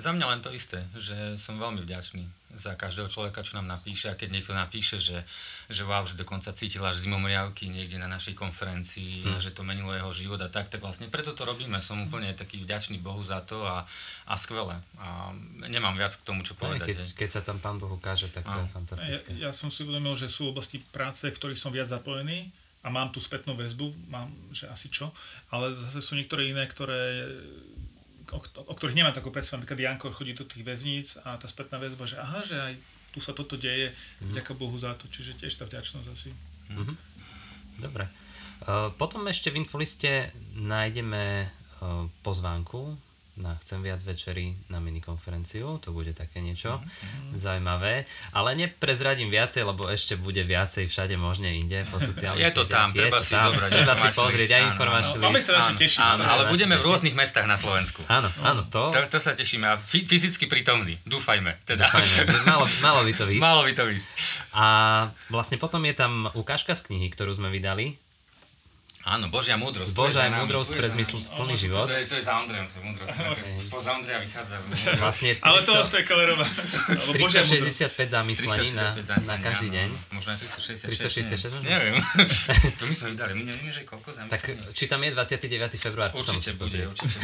Za 0.00 0.10
mňa 0.14 0.26
len 0.30 0.40
to 0.40 0.54
isté, 0.54 0.86
že 0.94 1.34
som 1.36 1.58
veľmi 1.58 1.82
vďačný 1.82 2.39
za 2.56 2.74
každého 2.74 3.06
človeka, 3.06 3.46
čo 3.46 3.58
nám 3.58 3.70
napíše 3.70 4.10
a 4.10 4.18
keď 4.18 4.28
niekto 4.34 4.52
napíše, 4.54 4.98
že, 4.98 5.22
že 5.70 5.82
wow, 5.86 6.02
že 6.02 6.18
dokonca 6.18 6.50
cítil 6.50 6.82
až 6.82 6.98
zimomriavky 7.06 7.70
niekde 7.70 8.00
na 8.02 8.10
našej 8.10 8.34
konferencii 8.34 9.22
hmm. 9.22 9.34
a 9.34 9.38
že 9.38 9.54
to 9.54 9.62
menilo 9.62 9.94
jeho 9.94 10.10
život 10.10 10.40
a 10.42 10.50
tak, 10.50 10.66
tak 10.66 10.82
vlastne 10.82 11.06
preto 11.06 11.30
to 11.30 11.46
robíme. 11.46 11.78
Som 11.78 12.10
úplne 12.10 12.34
taký 12.34 12.62
vďačný 12.66 12.98
Bohu 12.98 13.22
za 13.22 13.38
to 13.46 13.62
a, 13.62 13.86
a 14.26 14.34
skvelé. 14.34 14.82
A 14.98 15.30
nemám 15.70 15.94
viac 15.94 16.18
k 16.18 16.26
tomu, 16.26 16.42
čo 16.42 16.58
povedať. 16.58 16.90
Keď, 16.90 16.98
keď 17.14 17.28
sa 17.30 17.40
tam 17.46 17.62
Pán 17.62 17.78
Boh 17.78 17.90
ukáže, 17.90 18.26
tak 18.34 18.46
to 18.50 18.58
a. 18.58 18.62
je 18.66 18.68
fantastické. 18.70 19.30
Ja, 19.38 19.48
ja 19.48 19.50
som 19.54 19.70
si 19.70 19.86
uvedomil, 19.86 20.18
že 20.18 20.26
sú 20.26 20.50
oblasti 20.50 20.82
práce, 20.90 21.30
v 21.30 21.36
ktorých 21.36 21.60
som 21.60 21.70
viac 21.70 21.86
zapojený 21.86 22.50
a 22.80 22.88
mám 22.88 23.12
tú 23.12 23.20
spätnú 23.20 23.52
väzbu, 23.54 23.92
mám, 24.08 24.32
že 24.50 24.64
asi 24.66 24.88
čo, 24.88 25.12
ale 25.52 25.76
zase 25.76 26.00
sú 26.00 26.16
niektoré 26.16 26.48
iné, 26.48 26.64
ktoré 26.64 27.28
o, 28.32 28.40
o 28.40 28.74
ktorých 28.74 28.96
nemám 28.96 29.14
takú 29.16 29.34
predstavu. 29.34 29.62
Napríklad 29.62 29.80
Janko 29.80 30.14
chodí 30.14 30.32
do 30.34 30.46
tých 30.46 30.62
väzníc 30.62 31.18
a 31.26 31.36
tá 31.36 31.46
spätná 31.50 31.78
väzba, 31.78 32.06
že 32.06 32.16
aha, 32.18 32.40
že 32.46 32.56
aj 32.56 32.74
tu 33.10 33.18
sa 33.18 33.34
toto 33.34 33.58
deje, 33.58 33.90
mm-hmm. 33.90 34.54
Bohu 34.54 34.76
za 34.78 34.94
to, 34.94 35.10
čiže 35.10 35.42
tiež 35.42 35.58
tá 35.58 35.66
vďačnosť 35.66 36.06
asi. 36.06 36.30
Mm-hmm. 36.70 36.96
Dobre. 37.82 38.06
Uh, 38.60 38.92
potom 38.94 39.26
ešte 39.26 39.50
v 39.50 39.64
infoliste 39.64 40.30
nájdeme 40.54 41.48
uh, 41.48 42.06
pozvánku 42.22 43.09
na 43.40 43.56
Chcem 43.60 43.80
viac 43.80 44.00
večery 44.04 44.56
na 44.68 44.78
minikonferenciu, 44.80 45.80
to 45.80 45.92
bude 45.92 46.12
také 46.12 46.40
niečo 46.44 46.80
mm-hmm. 46.80 47.36
zaujímavé, 47.36 48.04
ale 48.36 48.56
neprezradím 48.56 49.32
viacej, 49.32 49.64
lebo 49.64 49.88
ešte 49.88 50.16
bude 50.16 50.44
viacej 50.44 50.88
všade 50.88 51.16
možne 51.16 51.56
inde 51.56 51.84
po 51.88 52.00
sociálnych 52.08 52.44
Je 52.44 52.52
to 52.52 52.64
tam, 52.68 52.92
je 52.92 53.04
treba 53.04 53.18
to 53.20 53.24
si 53.24 53.34
tam, 53.34 53.52
zobrať. 53.52 53.70
Treba 53.72 53.94
si 53.96 54.08
pozrieť 54.12 54.50
aj 54.52 54.62
informačný 54.76 55.18
list. 55.18 55.26
Máme 55.26 55.40
sa 55.40 55.52
na 55.52 55.62
čo 55.64 55.74
tešiť. 55.80 56.00
Áno, 56.00 56.22
ale 56.24 56.42
budeme 56.52 56.74
v 56.76 56.82
rôznych 56.84 57.16
mestách 57.16 57.46
na 57.48 57.56
Slovensku. 57.56 58.00
Áno, 58.06 58.28
áno, 58.44 58.62
to... 58.68 58.92
To, 58.92 59.00
to 59.08 59.18
sa 59.18 59.32
tešíme 59.32 59.66
a 59.66 59.76
fyzicky 59.80 60.44
prítomný, 60.46 61.00
dúfajme. 61.08 61.64
Teda. 61.64 61.88
Dúfajme, 61.88 62.44
malo, 62.44 62.64
malo 62.84 63.00
by 63.04 63.12
to 63.16 63.24
výsť. 63.30 63.42
Malo 63.42 63.62
by 63.64 63.72
to 63.72 63.84
výsť. 63.88 64.10
A 64.52 64.66
vlastne 65.32 65.56
potom 65.56 65.80
je 65.88 65.94
tam 65.96 66.28
ukážka 66.36 66.76
z 66.76 66.92
knihy, 66.92 67.08
ktorú 67.08 67.32
sme 67.32 67.48
vydali, 67.48 67.96
Áno, 69.00 69.32
Božia 69.32 69.56
múdrosť. 69.56 69.96
Božia 69.96 70.28
múdrosť 70.28 70.76
pre 70.76 70.92
zmysl 70.92 71.24
plný 71.32 71.56
život. 71.56 71.88
To 71.88 71.96
je, 71.96 72.04
to 72.04 72.20
je 72.20 72.24
za 72.24 72.36
Ondrejom, 72.36 72.68
to 72.68 72.76
je 72.76 72.84
múdrosť. 72.84 73.12
Spoza 73.64 73.96
Ondreja 73.96 74.20
vychádza. 74.20 74.60
Vlastne 75.00 75.30
300, 75.40 75.44
Ale 75.48 75.58
to, 75.64 75.72
to 75.88 75.96
je 75.96 76.04
Kalerová. 76.04 76.46
365 77.08 77.96
zamyslení 77.96 78.76
na, 78.76 78.92
na 79.24 79.36
každý 79.40 79.72
deň. 79.72 79.88
Možno 80.12 80.36
aj 80.36 80.38
366. 80.44 80.84
366? 81.32 81.64
Neviem. 81.64 81.96
to 82.78 82.84
my 82.84 82.94
sme 82.94 83.08
vydali. 83.16 83.32
My 83.40 83.44
nevieme, 83.48 83.72
že 83.72 83.88
koľko 83.88 84.12
zamyslení. 84.12 84.68
Tak 84.68 84.76
či 84.76 84.84
tam 84.84 85.00
je 85.00 85.10
29. 85.16 85.80
február? 85.80 86.12
Určite 86.12 86.52
bude, 86.60 86.84
určite. 86.84 87.18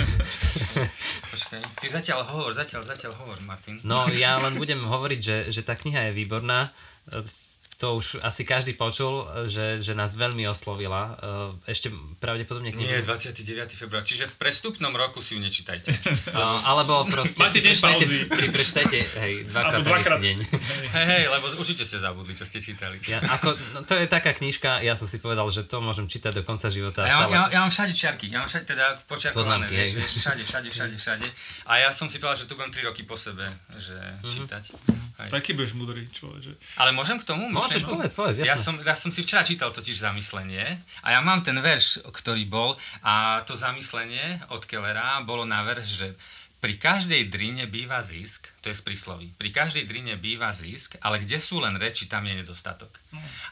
Počkaj. 1.36 1.60
Ty 1.60 1.86
zatiaľ 1.92 2.24
hovor, 2.24 2.56
zatiaľ, 2.56 2.88
zatiaľ 2.88 3.12
hovor, 3.20 3.36
Martin. 3.44 3.84
No, 3.84 4.08
ja 4.08 4.40
len 4.40 4.56
budem 4.56 4.80
hovoriť, 4.80 5.20
že, 5.20 5.36
že 5.52 5.60
tá 5.60 5.76
kniha 5.76 6.08
je 6.08 6.12
výborná 6.16 6.72
to 7.76 7.94
už 7.94 8.20
asi 8.20 8.42
každý 8.42 8.72
počul, 8.72 9.20
že, 9.44 9.78
že 9.78 9.92
nás 9.92 10.12
veľmi 10.12 10.44
oslovila. 10.44 11.16
Eh, 11.62 11.70
ešte 11.70 11.88
pravdepodobne 12.16 12.70
knihu. 12.70 12.82
Nie, 12.82 13.00
29. 13.00 13.36
február, 13.70 14.00
čiže 14.00 14.24
v 14.26 14.34
prestupnom 14.36 14.90
roku 14.90 15.20
si 15.20 15.36
ju 15.36 15.40
nečítajte. 15.40 15.92
No, 16.32 16.60
alebo 16.60 17.04
proste 17.06 17.44
si 17.46 17.60
prečtajte, 17.60 18.04
si 18.28 18.46
prečtajte 18.48 18.98
hej, 19.16 19.46
dvakrát 19.46 19.80
dvakrát. 19.82 20.20
deň. 20.20 20.36
hej, 20.96 21.06
hej, 21.06 21.24
lebo 21.26 21.48
určite 21.54 21.82
ste 21.82 21.96
zabudli, 21.96 22.32
čo 22.32 22.42
ste 22.42 22.58
čítali. 22.58 23.00
Ja, 23.04 23.20
ako, 23.22 23.52
no, 23.72 23.78
to 23.82 23.94
je 23.94 24.04
taká 24.06 24.32
knižka, 24.32 24.80
ja 24.80 24.92
som 24.92 25.04
si 25.04 25.16
povedal, 25.16 25.46
že 25.48 25.62
to 25.62 25.80
môžem 25.80 26.04
čítať 26.04 26.32
do 26.32 26.42
konca 26.42 26.68
života. 26.68 27.02
A 27.02 27.06
ja, 27.06 27.14
mám, 27.16 27.20
stále. 27.22 27.32
ja, 27.32 27.42
ja 27.48 27.58
mám 27.60 27.70
všade 27.70 27.92
čiarky, 27.92 28.26
ja 28.28 28.40
mám 28.40 28.48
všade 28.48 28.66
teda 28.66 28.86
počiarkované, 29.06 29.36
Poznámky, 29.64 29.72
vieš, 29.72 29.86
hej. 29.86 29.96
vieš, 29.96 30.12
všade, 30.18 30.42
všade, 30.42 30.68
všade, 30.70 30.94
všade. 30.96 31.26
A 31.64 31.72
ja 31.78 31.90
som 31.90 32.06
si 32.06 32.16
povedal, 32.16 32.36
že 32.36 32.46
tu 32.46 32.54
budem 32.54 32.72
3 32.72 32.84
roky 32.84 33.02
po 33.02 33.16
sebe, 33.16 33.44
že 33.72 33.96
Mhm. 34.18 34.28
čítať. 34.28 34.64
Hej. 35.16 35.28
Taký 35.32 35.50
budeš 35.52 35.72
mudrý 35.72 36.04
človek, 36.06 36.40
že... 36.42 36.52
Ale 36.76 36.92
môžem 36.92 37.16
k 37.16 37.24
tomu? 37.24 37.48
Môžeš, 37.48 37.65
myšlienku? 37.66 37.92
povedz, 37.98 38.12
povedz, 38.14 38.36
jasné. 38.38 38.50
Ja 38.50 38.56
som, 38.56 38.74
ja 38.78 38.96
som 38.96 39.10
si 39.10 39.20
včera 39.26 39.42
čítal 39.42 39.74
totiž 39.74 39.98
zamyslenie 39.98 40.78
a 41.02 41.08
ja 41.12 41.20
mám 41.20 41.42
ten 41.42 41.58
verš, 41.58 42.06
ktorý 42.06 42.46
bol 42.46 42.78
a 43.02 43.42
to 43.42 43.58
zamyslenie 43.58 44.46
od 44.54 44.62
Kellera 44.64 45.20
bolo 45.26 45.42
na 45.42 45.66
verš, 45.66 45.88
že 45.88 46.08
pri 46.56 46.80
každej 46.80 47.28
drine 47.28 47.68
býva 47.68 48.00
zisk, 48.00 48.48
to 48.64 48.72
je 48.72 48.76
z 48.76 48.82
prísloví, 48.82 49.30
pri 49.36 49.52
každej 49.52 49.84
drine 49.84 50.16
býva 50.16 50.50
zisk, 50.56 50.96
ale 51.04 51.20
kde 51.20 51.36
sú 51.36 51.60
len 51.60 51.76
reči, 51.76 52.08
tam 52.08 52.24
je 52.24 52.32
nedostatok. 52.32 52.90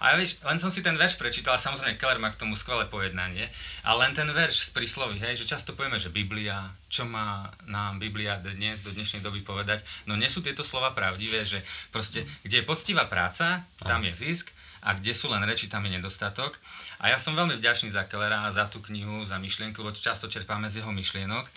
A 0.00 0.12
ja 0.12 0.14
vieš, 0.16 0.40
len 0.40 0.56
som 0.56 0.72
si 0.72 0.80
ten 0.80 0.96
verš 0.96 1.20
prečítal, 1.20 1.54
a 1.54 1.60
samozrejme 1.60 2.00
Keller 2.00 2.16
má 2.16 2.32
k 2.32 2.40
tomu 2.40 2.56
skvelé 2.56 2.88
pojednanie, 2.88 3.52
a 3.84 3.92
len 3.94 4.16
ten 4.16 4.26
verš 4.26 4.66
z 4.66 4.70
prísloví, 4.72 5.20
hej, 5.20 5.44
že 5.44 5.50
často 5.52 5.76
povieme, 5.76 6.00
že 6.00 6.08
Biblia, 6.08 6.72
čo 6.88 7.04
má 7.04 7.52
nám 7.68 8.00
Biblia 8.00 8.40
dnes, 8.40 8.80
do 8.80 8.90
dnešnej 8.90 9.20
doby 9.20 9.44
povedať, 9.44 9.84
no 10.08 10.16
nie 10.16 10.32
sú 10.32 10.40
tieto 10.40 10.64
slova 10.64 10.96
pravdivé, 10.96 11.44
že 11.44 11.60
proste, 11.92 12.24
kde 12.40 12.64
je 12.64 12.68
poctivá 12.68 13.04
práca, 13.04 13.68
tam 13.84 14.00
je 14.08 14.16
zisk, 14.16 14.50
a 14.84 14.92
kde 14.92 15.16
sú 15.16 15.32
len 15.32 15.40
reči, 15.48 15.72
tam 15.72 15.88
je 15.88 15.96
nedostatok. 15.96 16.60
A 17.00 17.08
ja 17.08 17.16
som 17.16 17.32
veľmi 17.32 17.56
vďačný 17.56 17.88
za 17.88 18.04
Kellera, 18.04 18.44
za 18.52 18.68
tú 18.68 18.84
knihu, 18.84 19.24
za 19.24 19.40
myšlienky, 19.40 19.80
lebo 19.80 19.96
často 19.96 20.28
čerpáme 20.28 20.68
z 20.68 20.84
jeho 20.84 20.92
myšlienok. 20.92 21.48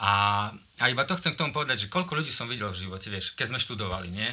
A, 0.00 0.48
a 0.80 0.84
iba 0.88 1.04
to 1.04 1.16
chcem 1.20 1.36
k 1.36 1.40
tomu 1.40 1.52
povedať, 1.52 1.86
že 1.86 1.92
koľko 1.92 2.16
ľudí 2.16 2.32
som 2.32 2.48
videl 2.48 2.72
v 2.72 2.88
živote, 2.88 3.12
vieš, 3.12 3.36
keď 3.36 3.52
sme 3.52 3.60
študovali, 3.60 4.08
nie? 4.08 4.30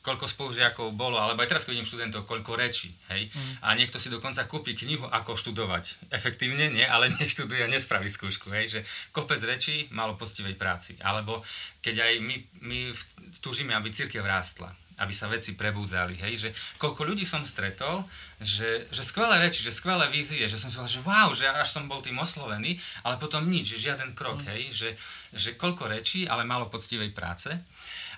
koľko 0.00 0.24
spolužiakov 0.24 0.96
bolo, 0.96 1.20
alebo 1.20 1.44
aj 1.44 1.52
teraz, 1.52 1.62
keď 1.68 1.76
vidím 1.76 1.88
študentov, 1.88 2.24
koľko 2.24 2.56
rečí, 2.56 2.88
hej. 3.12 3.28
Mm. 3.28 3.52
A 3.60 3.68
niekto 3.76 4.00
si 4.00 4.08
dokonca 4.08 4.48
kúpi 4.48 4.72
knihu, 4.72 5.04
ako 5.04 5.36
študovať. 5.36 6.08
Efektívne, 6.08 6.72
nie, 6.72 6.84
ale 6.84 7.12
neštuduje 7.20 7.68
a 7.68 7.68
nespraví 7.68 8.08
skúšku, 8.08 8.48
hej, 8.56 8.66
že 8.68 8.80
kopec 9.12 9.40
rečí, 9.44 9.92
málo 9.92 10.16
poctivej 10.16 10.56
práci. 10.56 10.96
Alebo 11.04 11.44
keď 11.84 12.08
aj 12.08 12.12
my, 12.24 12.36
my 12.64 12.78
túžime, 13.44 13.76
aby 13.76 13.92
církev 13.92 14.24
rástla, 14.24 14.72
aby 15.00 15.14
sa 15.16 15.32
veci 15.32 15.56
prebudzali, 15.56 16.20
hej, 16.20 16.34
že 16.36 16.48
koľko 16.76 17.08
ľudí 17.08 17.24
som 17.24 17.40
stretol, 17.48 18.04
že, 18.36 18.86
že 18.92 19.00
skvelé 19.00 19.40
reči, 19.40 19.64
že 19.64 19.72
skvelé 19.72 20.12
vízie, 20.12 20.44
že 20.44 20.60
som 20.60 20.68
si 20.68 20.76
povedal, 20.76 20.92
že 20.92 21.02
wow, 21.08 21.28
že 21.32 21.44
až 21.48 21.68
som 21.72 21.88
bol 21.88 22.04
tým 22.04 22.20
oslovený, 22.20 22.76
ale 23.02 23.16
potom 23.16 23.48
nič, 23.48 23.80
žiaden 23.80 24.12
krok, 24.12 24.44
hej, 24.44 24.68
že, 24.68 24.90
že 25.32 25.56
koľko 25.56 25.88
rečí, 25.88 26.28
ale 26.28 26.44
málo 26.44 26.68
poctivej 26.68 27.16
práce. 27.16 27.48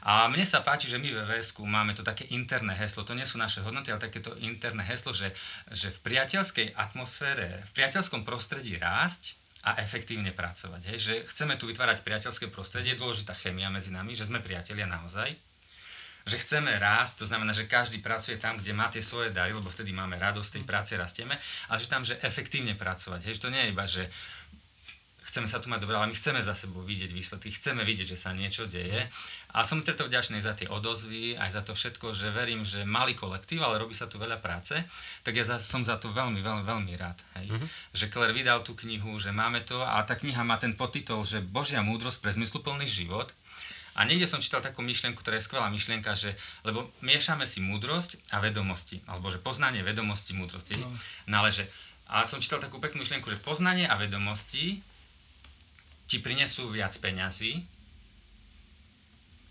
A 0.03 0.27
mne 0.27 0.43
sa 0.43 0.67
páči, 0.67 0.91
že 0.91 0.99
my 0.99 1.15
ve 1.15 1.23
VSK 1.31 1.63
máme 1.63 1.95
to 1.95 2.03
také 2.03 2.27
interné 2.35 2.75
heslo, 2.75 3.07
to 3.07 3.15
nie 3.15 3.23
sú 3.23 3.39
naše 3.39 3.63
hodnoty, 3.63 3.95
ale 3.95 4.03
takéto 4.03 4.35
interné 4.43 4.83
heslo, 4.83 5.15
že, 5.15 5.31
že 5.71 5.95
v 5.95 6.03
priateľskej 6.11 6.75
atmosfére, 6.75 7.63
v 7.63 7.73
priateľskom 7.79 8.27
prostredí 8.27 8.75
rásť 8.75 9.39
a 9.63 9.79
efektívne 9.79 10.35
pracovať. 10.35 10.83
Hej? 10.91 10.99
Že 10.99 11.15
chceme 11.31 11.55
tu 11.55 11.71
vytvárať 11.71 12.03
priateľské 12.03 12.51
prostredie, 12.51 12.99
je 12.99 13.03
dôležitá 13.03 13.39
chemia 13.39 13.71
medzi 13.71 13.95
nami, 13.95 14.19
že 14.19 14.27
sme 14.27 14.43
priatelia 14.43 14.91
naozaj 14.91 15.39
že 16.27 16.39
chceme 16.39 16.71
rásť, 16.79 17.23
to 17.23 17.27
znamená, 17.27 17.51
že 17.51 17.71
každý 17.71 17.99
pracuje 17.99 18.39
tam, 18.39 18.59
kde 18.59 18.73
má 18.73 18.87
tie 18.89 19.03
svoje 19.03 19.35
dary, 19.35 19.55
lebo 19.55 19.71
vtedy 19.71 19.91
máme 19.91 20.19
radosť 20.19 20.61
tej 20.61 20.65
práce, 20.65 20.93
rastieme, 20.95 21.39
ale 21.67 21.79
že 21.83 21.91
tam, 21.91 22.07
že 22.07 22.19
efektívne 22.23 22.79
pracovať. 22.79 23.27
Hej, 23.27 23.39
že 23.39 23.43
to 23.49 23.53
nie 23.53 23.63
je 23.67 23.73
iba, 23.75 23.85
že 23.87 24.07
chceme 25.33 25.49
sa 25.49 25.65
tu 25.65 25.73
mať 25.73 25.89
dobre, 25.89 25.97
ale 25.97 26.13
my 26.13 26.17
chceme 26.19 26.45
za 26.45 26.53
sebou 26.53 26.85
vidieť 26.85 27.09
výsledky, 27.09 27.49
chceme 27.57 27.81
vidieť, 27.89 28.13
že 28.13 28.21
sa 28.21 28.37
niečo 28.37 28.69
deje. 28.69 29.09
A 29.57 29.65
som 29.65 29.81
preto 29.81 30.05
vďačný 30.05 30.45
za 30.45 30.53
tie 30.53 30.69
odozvy, 30.69 31.41
aj 31.41 31.51
za 31.57 31.63
to 31.65 31.73
všetko, 31.73 32.13
že 32.13 32.29
verím, 32.29 32.69
že 32.69 32.85
malý 32.85 33.17
kolektív, 33.17 33.65
ale 33.65 33.81
robí 33.81 33.97
sa 33.97 34.13
tu 34.13 34.21
veľa 34.21 34.45
práce, 34.45 34.77
tak 35.25 35.33
ja 35.33 35.45
za, 35.45 35.57
som 35.57 35.89
za 35.89 35.97
to 35.97 36.13
veľmi, 36.13 36.45
veľmi, 36.45 36.65
veľmi 36.69 36.93
rád. 37.01 37.17
Hej. 37.41 37.49
Mm-hmm. 37.49 37.69
Že 37.97 38.07
Keller 38.13 38.33
vydal 38.37 38.61
tú 38.61 38.77
knihu, 38.77 39.17
že 39.17 39.33
máme 39.33 39.65
to 39.65 39.81
a 39.81 40.05
tá 40.05 40.21
kniha 40.21 40.45
má 40.45 40.61
ten 40.61 40.77
podtitol, 40.77 41.25
že 41.25 41.41
Božia 41.41 41.81
múdrosť 41.81 42.21
pre 42.21 42.37
zmysluplný 42.37 42.85
život. 42.85 43.33
A 43.93 44.09
niekde 44.09 44.25
som 44.25 44.41
čítal 44.41 44.65
takú 44.65 44.81
myšlienku, 44.81 45.21
ktorá 45.21 45.37
je 45.37 45.45
skvelá 45.45 45.69
myšlienka, 45.69 46.17
že 46.17 46.33
lebo 46.65 46.89
miešame 47.05 47.45
si 47.45 47.61
múdrosť 47.61 48.17
a 48.33 48.41
vedomosti, 48.41 49.05
alebo 49.05 49.29
že 49.29 49.37
poznanie 49.37 49.85
vedomosti 49.85 50.33
múdrosti. 50.33 50.81
No. 50.81 50.89
no 51.29 51.35
ale 51.45 51.53
že, 51.53 51.69
a 52.09 52.25
som 52.25 52.41
čítal 52.41 52.57
takú 52.57 52.81
peknú 52.81 53.05
myšlienku, 53.05 53.29
že 53.29 53.45
poznanie 53.45 53.85
a 53.85 54.01
vedomosti 54.01 54.81
ti 56.09 56.17
prinesú 56.25 56.73
viac 56.73 56.97
peňazí, 56.97 57.61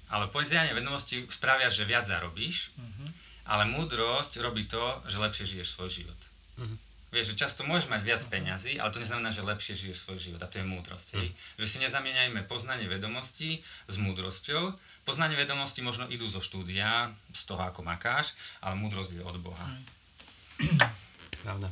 ale 0.09 0.27
poznanie 0.33 0.73
vedomosti 0.73 1.23
spravia, 1.29 1.69
že 1.69 1.87
viac 1.87 2.09
zarobíš, 2.09 2.73
uh-huh. 2.75 3.09
ale 3.47 3.69
múdrosť 3.69 4.41
robí 4.41 4.65
to, 4.65 4.99
že 5.05 5.21
lepšie 5.21 5.45
žiješ 5.47 5.69
svoj 5.69 5.89
život. 6.01 6.19
Uh-huh. 6.57 6.75
Vieš, 7.11 7.35
že 7.35 7.43
často 7.43 7.67
môžeš 7.67 7.91
mať 7.91 8.01
viac 8.07 8.23
peňazí, 8.23 8.79
ale 8.79 8.87
to 8.95 9.03
neznamená, 9.03 9.35
že 9.35 9.43
lepšie 9.43 9.75
žiješ 9.75 10.07
svoj 10.07 10.15
život. 10.15 10.39
A 10.39 10.47
to 10.47 10.63
je 10.63 10.65
múdrosť. 10.65 11.19
Hej? 11.19 11.35
Že 11.59 11.67
si 11.67 11.77
nezamieňajme 11.83 12.47
poznanie 12.47 12.87
vedomostí 12.87 13.59
s 13.91 13.95
múdrosťou. 13.99 14.71
Poznanie 15.03 15.35
vedomostí 15.35 15.83
možno 15.83 16.07
idú 16.07 16.31
zo 16.31 16.39
štúdia, 16.39 17.11
z 17.35 17.41
toho, 17.43 17.59
ako 17.67 17.83
makáš, 17.83 18.39
ale 18.63 18.79
múdrosť 18.79 19.19
je 19.19 19.23
od 19.27 19.35
Boha. 19.43 19.67
Pravda. 21.43 21.67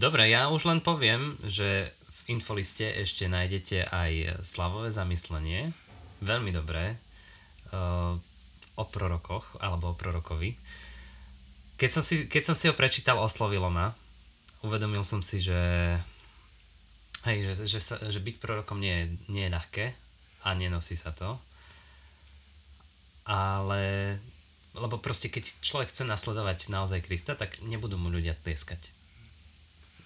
Dobre, 0.00 0.32
ja 0.32 0.48
už 0.48 0.64
len 0.64 0.80
poviem, 0.80 1.36
že 1.44 1.92
v 1.92 2.38
infoliste 2.38 2.88
ešte 2.88 3.28
nájdete 3.28 3.92
aj 3.92 4.40
slavové 4.40 4.88
zamyslenie. 4.88 5.76
Veľmi 6.24 6.48
dobré. 6.48 6.96
Uh, 7.68 8.16
o 8.78 8.84
prorokoch, 8.86 9.58
alebo 9.58 9.92
o 9.92 9.98
prorokovi. 9.98 10.54
Keď 11.78 11.90
som, 11.94 12.02
si, 12.02 12.26
keď 12.26 12.42
som 12.42 12.56
si 12.58 12.66
ho 12.66 12.74
prečítal, 12.74 13.22
oslovilo 13.22 13.70
ma. 13.70 13.94
Uvedomil 14.66 15.06
som 15.06 15.22
si, 15.22 15.38
že, 15.38 15.54
hej, 17.22 17.38
že, 17.46 17.70
že, 17.70 17.78
sa, 17.78 18.02
že 18.02 18.18
byť 18.18 18.36
prorokom 18.42 18.82
nie 18.82 18.90
je, 18.90 19.04
nie 19.30 19.44
je 19.46 19.54
ľahké 19.54 19.84
a 20.42 20.58
nenosí 20.58 20.98
sa 20.98 21.14
to. 21.14 21.38
Ale, 23.30 24.16
lebo 24.74 24.98
proste 24.98 25.30
keď 25.30 25.54
človek 25.62 25.94
chce 25.94 26.02
nasledovať 26.02 26.66
naozaj 26.66 27.06
Krista, 27.06 27.38
tak 27.38 27.62
nebudú 27.62 27.94
mu 27.94 28.10
ľudia 28.10 28.34
tlieskať. 28.42 28.90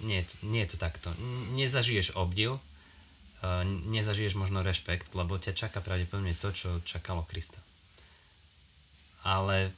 Nie, 0.04 0.28
nie 0.44 0.60
je 0.68 0.76
to 0.76 0.78
takto. 0.82 1.14
Nezažiješ 1.56 2.20
obdiv, 2.20 2.60
nezažiješ 3.88 4.38
možno 4.38 4.60
rešpekt, 4.60 5.14
lebo 5.16 5.40
ťa 5.40 5.56
čaká 5.56 5.82
pravdepodobne 5.82 6.34
to, 6.36 6.52
čo 6.54 6.68
čakalo 6.84 7.26
Krista. 7.26 7.58
Ale 9.22 9.70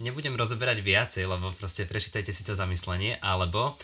nebudem 0.00 0.34
rozoberať 0.34 0.80
viacej, 0.80 1.24
lebo 1.28 1.52
proste 1.54 1.84
prečítajte 1.84 2.32
si 2.32 2.42
to 2.42 2.56
zamyslenie, 2.56 3.20
alebo 3.20 3.76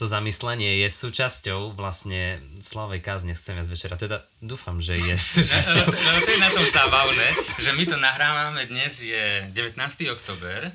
to 0.00 0.08
zamyslenie 0.08 0.80
je 0.80 0.88
súčasťou 0.88 1.76
vlastne 1.76 2.40
Slavej 2.64 3.04
kázne 3.04 3.36
Chcem 3.36 3.60
viac 3.60 3.68
večera. 3.68 4.00
Teda 4.00 4.24
dúfam, 4.40 4.80
že 4.80 4.96
je 4.96 5.12
súčasťou. 5.36 5.92
No, 5.92 5.92
no, 5.92 6.20
to 6.24 6.30
je 6.32 6.40
na 6.40 6.50
tom 6.56 6.64
zábavné, 6.64 7.28
že 7.60 7.70
my 7.76 7.84
to 7.84 8.00
nahrávame 8.00 8.64
dnes 8.64 9.04
je 9.04 9.44
19. 9.52 9.76
oktober 10.08 10.72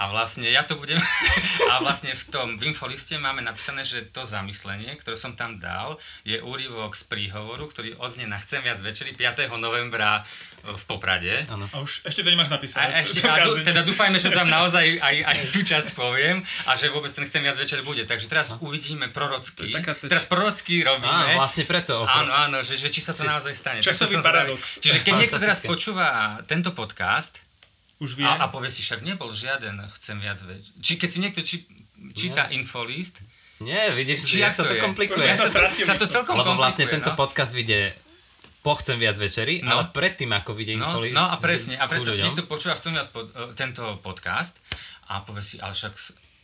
a 0.00 0.08
vlastne 0.08 0.48
ja 0.48 0.64
to 0.64 0.80
budem... 0.80 0.96
A 1.70 1.78
vlastne 1.78 2.10
v 2.16 2.24
tom 2.32 2.58
v 2.58 2.72
infoliste 2.72 3.14
máme 3.20 3.46
napísané, 3.46 3.86
že 3.86 4.10
to 4.10 4.26
zamyslenie, 4.26 4.90
ktoré 4.98 5.14
som 5.14 5.38
tam 5.38 5.62
dal, 5.62 6.00
je 6.26 6.40
úryvok 6.42 6.98
z 6.98 7.06
príhovoru, 7.06 7.70
ktorý 7.70 7.94
odznie 8.00 8.26
na 8.26 8.42
Chcem 8.42 8.64
viac 8.64 8.80
večeri 8.82 9.14
5. 9.14 9.46
novembra 9.60 10.26
v 10.64 10.84
Poprade. 10.88 11.46
Ano. 11.46 11.70
A 11.70 11.84
už 11.84 12.04
ešte 12.04 12.26
to 12.26 12.28
nemáš 12.32 12.50
napísané. 12.50 12.90
A, 12.90 13.06
ešte, 13.06 13.22
a 13.22 13.46
du, 13.46 13.62
teda 13.62 13.86
dúfajme, 13.86 14.18
že 14.18 14.34
tam 14.34 14.50
naozaj 14.50 14.98
aj, 14.98 15.16
aj 15.24 15.36
tú 15.54 15.60
časť 15.62 15.88
poviem 15.94 16.42
a 16.66 16.74
že 16.74 16.90
vôbec 16.90 17.12
ten 17.12 17.24
Chcem 17.30 17.46
viac 17.46 17.54
večer 17.54 17.80
bude. 17.86 18.02
Takže 18.02 18.26
teraz 18.26 18.56
no. 18.56 18.66
uvidíme 18.66 19.06
prorocky. 19.14 19.70
Taká 19.70 19.94
Teraz 20.02 20.26
prorocky 20.26 20.82
robíme. 20.82 21.36
Á, 21.36 21.38
vlastne 21.38 21.62
preto. 21.68 22.02
Opr- 22.02 22.26
áno, 22.26 22.32
áno, 22.34 22.58
že, 22.66 22.74
že 22.74 22.90
či 22.90 22.98
sa 22.98 23.14
to 23.14 23.22
naozaj 23.22 23.54
stane. 23.54 23.78
Časový 23.78 24.18
paradox. 24.18 24.82
Čiže 24.82 25.06
keď 25.06 25.12
niekto 25.22 25.38
teraz 25.38 25.62
počúva 25.62 26.40
tento 26.50 26.74
podcast, 26.74 27.49
už 28.00 28.10
vie. 28.14 28.24
A, 28.24 28.40
a 28.40 28.46
povie 28.48 28.66
si, 28.66 28.80
však 28.80 29.00
nebol 29.00 29.30
žiaden, 29.30 29.76
chcem 29.94 30.16
viac 30.16 30.40
veď. 30.40 30.62
Či 30.76 30.92
keď 30.96 31.08
si 31.08 31.18
niekto 31.20 31.40
či, 31.40 31.56
číta 32.12 32.48
Nie. 32.48 32.56
infolist, 32.56 33.20
Nie, 33.60 33.92
vidíš, 33.92 34.24
či 34.24 34.40
jak 34.40 34.56
sa 34.56 34.64
to 34.64 34.72
je? 34.72 34.80
komplikuje. 34.80 35.20
Ja 35.20 35.36
sa, 35.36 35.52
to, 35.52 35.60
sa 35.78 35.94
to 35.94 36.08
celkom 36.08 36.32
Lebo 36.34 36.56
komplikuje, 36.56 36.58
vlastne 36.58 36.84
tento 36.88 37.12
no? 37.12 37.16
podcast 37.18 37.52
vyjde 37.52 37.92
po 38.60 38.72
Chcem 38.74 38.96
viac 38.96 39.16
večeri, 39.16 39.60
No. 39.60 39.68
ale 39.70 39.82
predtým, 39.88 40.28
ako 40.30 40.52
vyjde 40.52 40.76
No, 40.76 40.88
infolist. 40.90 41.12
no 41.12 41.24
a 41.24 41.36
presne, 41.36 41.76
a 41.76 41.84
presne 41.84 42.12
si 42.12 42.20
niekto 42.22 42.44
počúva, 42.44 42.76
chcem 42.76 42.92
viac 42.92 43.08
pod, 43.08 43.28
tento 43.52 44.00
podcast 44.00 44.56
a 45.08 45.20
povie 45.20 45.40
si, 45.40 45.56
ale 45.56 45.72
však 45.72 45.92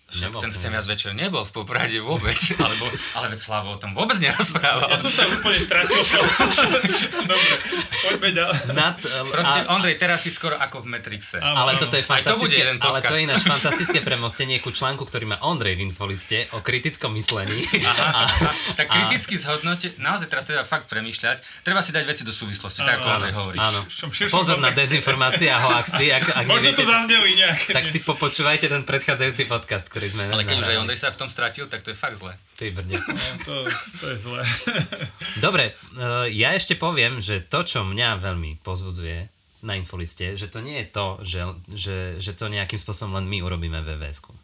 Však 0.07 0.38
ten 0.38 0.51
chcem 0.55 0.71
viac 0.71 0.87
večer 0.87 1.11
nebol 1.19 1.42
v 1.42 1.51
Poprade 1.51 1.99
vôbec, 1.99 2.38
alebo, 2.62 2.87
ale 3.19 3.27
veď 3.35 3.40
Slavo 3.42 3.75
o 3.75 3.79
tom 3.83 3.90
vôbec 3.90 4.14
nerozprával. 4.23 4.87
Ja 4.87 5.03
som 5.03 5.11
sa 5.11 5.27
úplne 5.27 5.59
stratil. 5.59 5.99
Dobre, 7.31 7.55
poďme 8.07 8.29
ďalej. 8.31 8.57
Nad, 8.71 8.97
Proste, 9.35 9.61
a, 9.66 9.75
Ondrej, 9.75 9.99
teraz 9.99 10.23
si 10.23 10.31
skoro 10.31 10.55
ako 10.55 10.87
v 10.87 10.95
Matrixe. 10.95 11.42
Ale 11.42 11.75
áno. 11.75 11.83
toto 11.83 11.99
je 11.99 12.07
Aj 12.07 12.23
to 12.23 12.38
bude 12.38 12.55
fantastické, 12.55 12.62
jeden 12.62 12.77
ale 12.79 12.99
to 13.03 13.14
je 13.19 13.23
ináč 13.27 13.42
fantastické 13.59 13.99
premostenie 14.07 14.57
ku 14.62 14.71
článku, 14.71 15.03
ktorý 15.03 15.27
má 15.27 15.42
Ondrej 15.42 15.75
v 15.75 15.90
Infoliste 15.90 16.47
o 16.55 16.62
kritickom 16.62 17.11
myslení. 17.19 17.66
Aha, 17.83 18.31
A- 18.31 18.55
tak 18.79 18.87
kriticky 18.87 19.35
zhodnote, 19.35 19.90
naozaj 19.99 20.31
teraz 20.31 20.47
treba 20.47 20.62
fakt 20.62 20.87
premýšľať, 20.87 21.66
treba 21.66 21.83
si 21.83 21.90
dať 21.90 22.05
veci 22.07 22.23
do 22.23 22.31
súvislosti, 22.31 22.87
tak 22.87 23.03
ako 23.03 23.07
Ondrej 23.11 23.35
hovorí. 23.35 23.59
Áno. 23.59 23.83
Pozor 24.31 24.62
na 24.62 24.71
dezinformácie 24.71 25.51
a 25.51 25.59
hoaxy. 25.59 26.14
Ak, 26.14 26.31
ak 26.31 26.47
Možno 26.47 26.62
neviete, 26.62 26.79
tu 26.79 26.87
zazneli 26.87 27.31
nejaké. 27.35 27.71
tak 27.75 27.85
si 27.90 27.99
popočúvajte 28.07 28.71
ten 28.71 28.87
predchádzajúci 28.87 29.51
podcast, 29.51 29.90
ktorý 29.96 30.12
sme 30.12 30.22
Ale 30.28 30.44
keď 30.44 30.61
už 30.61 30.68
aj. 30.76 30.80
Ondrej 30.85 31.00
sa 31.00 31.09
v 31.09 31.20
tom 31.24 31.32
stratil, 31.32 31.64
tak 31.72 31.80
to 31.80 31.88
je 31.88 31.96
fakt 31.96 32.20
zle. 32.20 32.37
Ty 32.61 32.68
brde. 32.76 33.00
No, 33.09 33.32
to, 33.48 33.54
to 33.96 34.06
je 34.12 34.16
zlé. 34.20 34.44
Dobre, 35.48 35.72
eh, 35.72 36.28
ja 36.37 36.52
ešte 36.52 36.76
poviem, 36.76 37.24
že 37.24 37.40
to, 37.40 37.64
čo 37.64 37.80
mňa 37.80 38.20
veľmi 38.20 38.61
pozbudzuje 38.61 39.32
na 39.64 39.72
infoliste, 39.72 40.37
že 40.37 40.52
to 40.52 40.61
nie 40.61 40.85
je 40.85 40.87
to, 40.92 41.06
že, 41.24 41.40
že, 41.72 41.96
že 42.20 42.37
to 42.37 42.52
nejakým 42.52 42.76
spôsobom 42.76 43.16
len 43.16 43.24
my 43.24 43.40
urobíme 43.40 43.80
VVS-ku. 43.80 44.37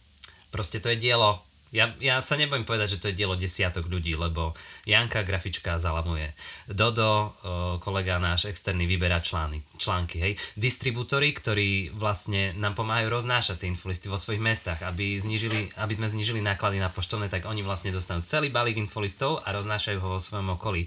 Proste 0.49 0.81
to 0.81 0.89
je 0.89 0.97
dielo, 0.97 1.45
ja, 1.73 1.97
ja 2.05 2.21
sa 2.21 2.37
nebojím 2.37 2.69
povedať, 2.69 2.95
že 2.95 3.01
to 3.01 3.09
je 3.09 3.17
dielo 3.17 3.33
desiatok 3.33 3.89
ľudí, 3.89 4.13
lebo 4.13 4.53
Janka, 4.85 5.25
grafička, 5.25 5.81
zalamuje. 5.81 6.37
Dodo, 6.69 7.33
kolega 7.81 8.21
náš 8.21 8.53
externý, 8.53 8.85
vyberá 8.85 9.25
člány, 9.25 9.65
články, 9.81 10.21
hej. 10.21 10.33
Distribútory, 10.55 11.33
ktorí 11.33 11.97
vlastne 11.97 12.53
nám 12.61 12.77
pomáhajú 12.77 13.09
roznášať 13.09 13.65
tie 13.65 13.73
infolisty 13.73 14.13
vo 14.13 14.21
svojich 14.21 14.45
mestách, 14.45 14.85
aby, 14.85 15.17
znížili, 15.17 15.73
aby 15.81 15.93
sme 15.97 16.13
znížili 16.13 16.45
náklady 16.45 16.77
na 16.77 16.93
poštovné, 16.93 17.33
tak 17.33 17.49
oni 17.49 17.65
vlastne 17.65 17.89
dostanú 17.89 18.21
celý 18.21 18.53
balík 18.53 18.77
infolistov 18.77 19.41
a 19.41 19.57
roznášajú 19.57 19.97
ho 19.97 20.09
vo 20.15 20.21
svojom 20.21 20.61
okolí. 20.61 20.85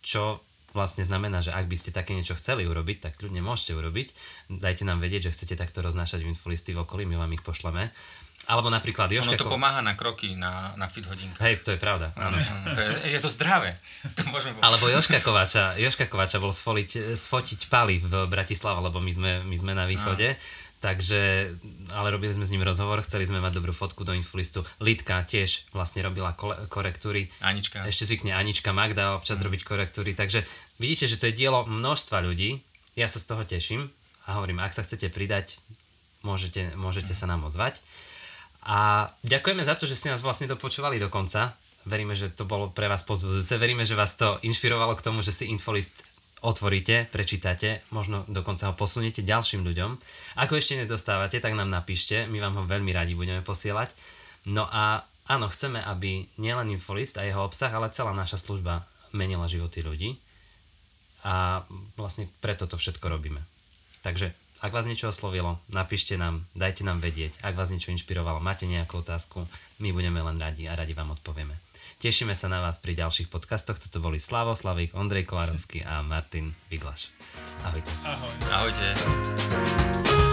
Čo 0.00 0.40
vlastne 0.72 1.04
znamená, 1.04 1.40
že 1.44 1.52
ak 1.52 1.68
by 1.68 1.76
ste 1.76 1.94
také 1.94 2.12
niečo 2.16 2.36
chceli 2.36 2.64
urobiť, 2.68 3.08
tak 3.08 3.20
ľudne 3.20 3.44
môžete 3.44 3.72
urobiť. 3.76 4.08
Dajte 4.48 4.84
nám 4.88 5.00
vedieť, 5.00 5.30
že 5.30 5.34
chcete 5.36 5.54
takto 5.56 5.84
roznášať 5.84 6.24
infolisty 6.24 6.72
v 6.72 6.84
okolí, 6.84 7.04
my 7.08 7.16
vám 7.20 7.32
ich 7.36 7.44
pošleme. 7.44 7.92
Alebo 8.50 8.74
napríklad 8.74 9.06
Ono 9.06 9.22
Jožka... 9.22 9.38
to 9.38 9.46
pomáha 9.46 9.86
na 9.86 9.94
kroky, 9.94 10.34
na, 10.34 10.74
na 10.74 10.90
fit 10.90 11.06
hodinka. 11.06 11.38
Hej, 11.46 11.62
to 11.62 11.70
je 11.70 11.78
pravda. 11.78 12.10
Áno. 12.18 12.34
To 12.74 12.80
je, 12.82 13.14
je 13.14 13.18
to 13.22 13.30
zdravé. 13.30 13.78
To 14.18 14.26
môžeme 14.34 14.58
povedať. 14.58 14.66
Alebo 14.66 14.84
Joška 14.90 15.22
Kováča, 15.22 15.78
Joška 15.78 16.10
Kováča 16.10 16.42
bol 16.42 16.50
sfoliť, 16.50 17.14
sfotiť 17.14 17.70
Pali 17.70 18.02
v 18.02 18.26
Bratislave, 18.26 18.82
lebo 18.82 18.98
my 18.98 19.12
sme, 19.14 19.32
my 19.46 19.56
sme 19.56 19.72
na 19.78 19.86
východe. 19.86 20.34
Takže, 20.82 21.54
ale 21.94 22.10
robili 22.10 22.34
sme 22.34 22.42
s 22.42 22.50
ním 22.50 22.66
rozhovor, 22.66 23.06
chceli 23.06 23.22
sme 23.22 23.38
mať 23.38 23.54
dobrú 23.54 23.70
fotku 23.70 24.02
do 24.02 24.10
infolistu. 24.18 24.66
Lidka 24.82 25.22
tiež 25.22 25.70
vlastne 25.70 26.02
robila 26.02 26.34
kole- 26.34 26.66
korektúry. 26.66 27.30
Anička. 27.38 27.86
Ešte 27.86 28.02
zvykne 28.10 28.34
Anička 28.34 28.74
Magda 28.74 29.14
občas 29.14 29.38
robiť 29.38 29.62
korektúry. 29.62 30.10
Takže 30.18 30.42
vidíte, 30.82 31.06
že 31.06 31.22
to 31.22 31.30
je 31.30 31.38
dielo 31.38 31.62
množstva 31.70 32.26
ľudí. 32.26 32.66
Ja 32.98 33.06
sa 33.06 33.22
z 33.22 33.30
toho 33.30 33.46
teším 33.46 33.94
a 34.26 34.42
hovorím, 34.42 34.58
ak 34.58 34.74
sa 34.74 34.82
chcete 34.82 35.06
pridať, 35.14 35.62
môžete, 36.26 36.74
môžete 36.74 37.14
sa 37.14 37.30
nám 37.30 37.46
ozvať. 37.46 37.78
A 38.66 39.10
ďakujeme 39.22 39.62
za 39.62 39.78
to, 39.78 39.86
že 39.86 39.94
ste 39.94 40.10
nás 40.10 40.26
vlastne 40.26 40.50
dopočúvali 40.50 40.98
do 40.98 41.06
konca. 41.06 41.54
Veríme, 41.86 42.18
že 42.18 42.30
to 42.30 42.42
bolo 42.42 42.74
pre 42.74 42.90
vás 42.90 43.06
pozbudzujúce. 43.06 43.54
Veríme, 43.54 43.86
že 43.86 43.94
vás 43.94 44.18
to 44.18 44.42
inšpirovalo 44.42 44.98
k 44.98 45.04
tomu, 45.06 45.22
že 45.22 45.30
si 45.30 45.46
Infolist 45.46 45.94
otvoríte, 46.42 47.06
prečítate, 47.08 47.86
možno 47.94 48.26
dokonca 48.26 48.68
ho 48.68 48.74
posuniete 48.74 49.22
ďalším 49.22 49.62
ľuďom. 49.62 49.90
Ako 50.42 50.58
ešte 50.58 50.76
nedostávate, 50.76 51.38
tak 51.38 51.54
nám 51.54 51.70
napíšte, 51.70 52.26
my 52.26 52.38
vám 52.42 52.54
ho 52.58 52.64
veľmi 52.66 52.90
radi 52.90 53.14
budeme 53.14 53.40
posielať. 53.40 53.94
No 54.50 54.66
a 54.66 55.06
áno, 55.30 55.46
chceme, 55.48 55.78
aby 55.78 56.26
nielen 56.36 56.74
Infolist 56.74 57.16
a 57.16 57.24
jeho 57.24 57.46
obsah, 57.46 57.70
ale 57.70 57.94
celá 57.94 58.10
naša 58.10 58.42
služba 58.42 58.82
menila 59.14 59.46
životy 59.46 59.86
ľudí. 59.86 60.10
A 61.22 61.62
vlastne 61.94 62.26
preto 62.42 62.66
to 62.66 62.74
všetko 62.74 63.06
robíme. 63.06 63.38
Takže 64.02 64.34
ak 64.62 64.74
vás 64.74 64.86
niečo 64.86 65.10
oslovilo, 65.10 65.62
napíšte 65.70 66.18
nám, 66.18 66.46
dajte 66.54 66.82
nám 66.82 66.98
vedieť. 66.98 67.38
Ak 67.42 67.54
vás 67.54 67.70
niečo 67.70 67.94
inšpirovalo, 67.94 68.42
máte 68.42 68.66
nejakú 68.66 69.02
otázku, 69.02 69.46
my 69.78 69.94
budeme 69.94 70.18
len 70.18 70.38
radi 70.38 70.66
a 70.66 70.74
radi 70.74 70.94
vám 70.94 71.14
odpovieme. 71.14 71.54
Tešíme 72.02 72.34
sa 72.34 72.50
na 72.50 72.58
vás 72.64 72.82
pri 72.82 72.98
ďalších 72.98 73.30
podcastoch. 73.30 73.78
Toto 73.78 74.02
boli 74.02 74.18
Slavo 74.18 74.56
Slavík, 74.56 74.96
Ondrej 74.98 75.28
Kolárovský 75.28 75.86
a 75.86 76.02
Martin 76.02 76.56
Viglaš. 76.66 77.14
Ahojte. 77.62 77.92
Ahoj. 78.02 78.32
Ahojte. 78.50 80.31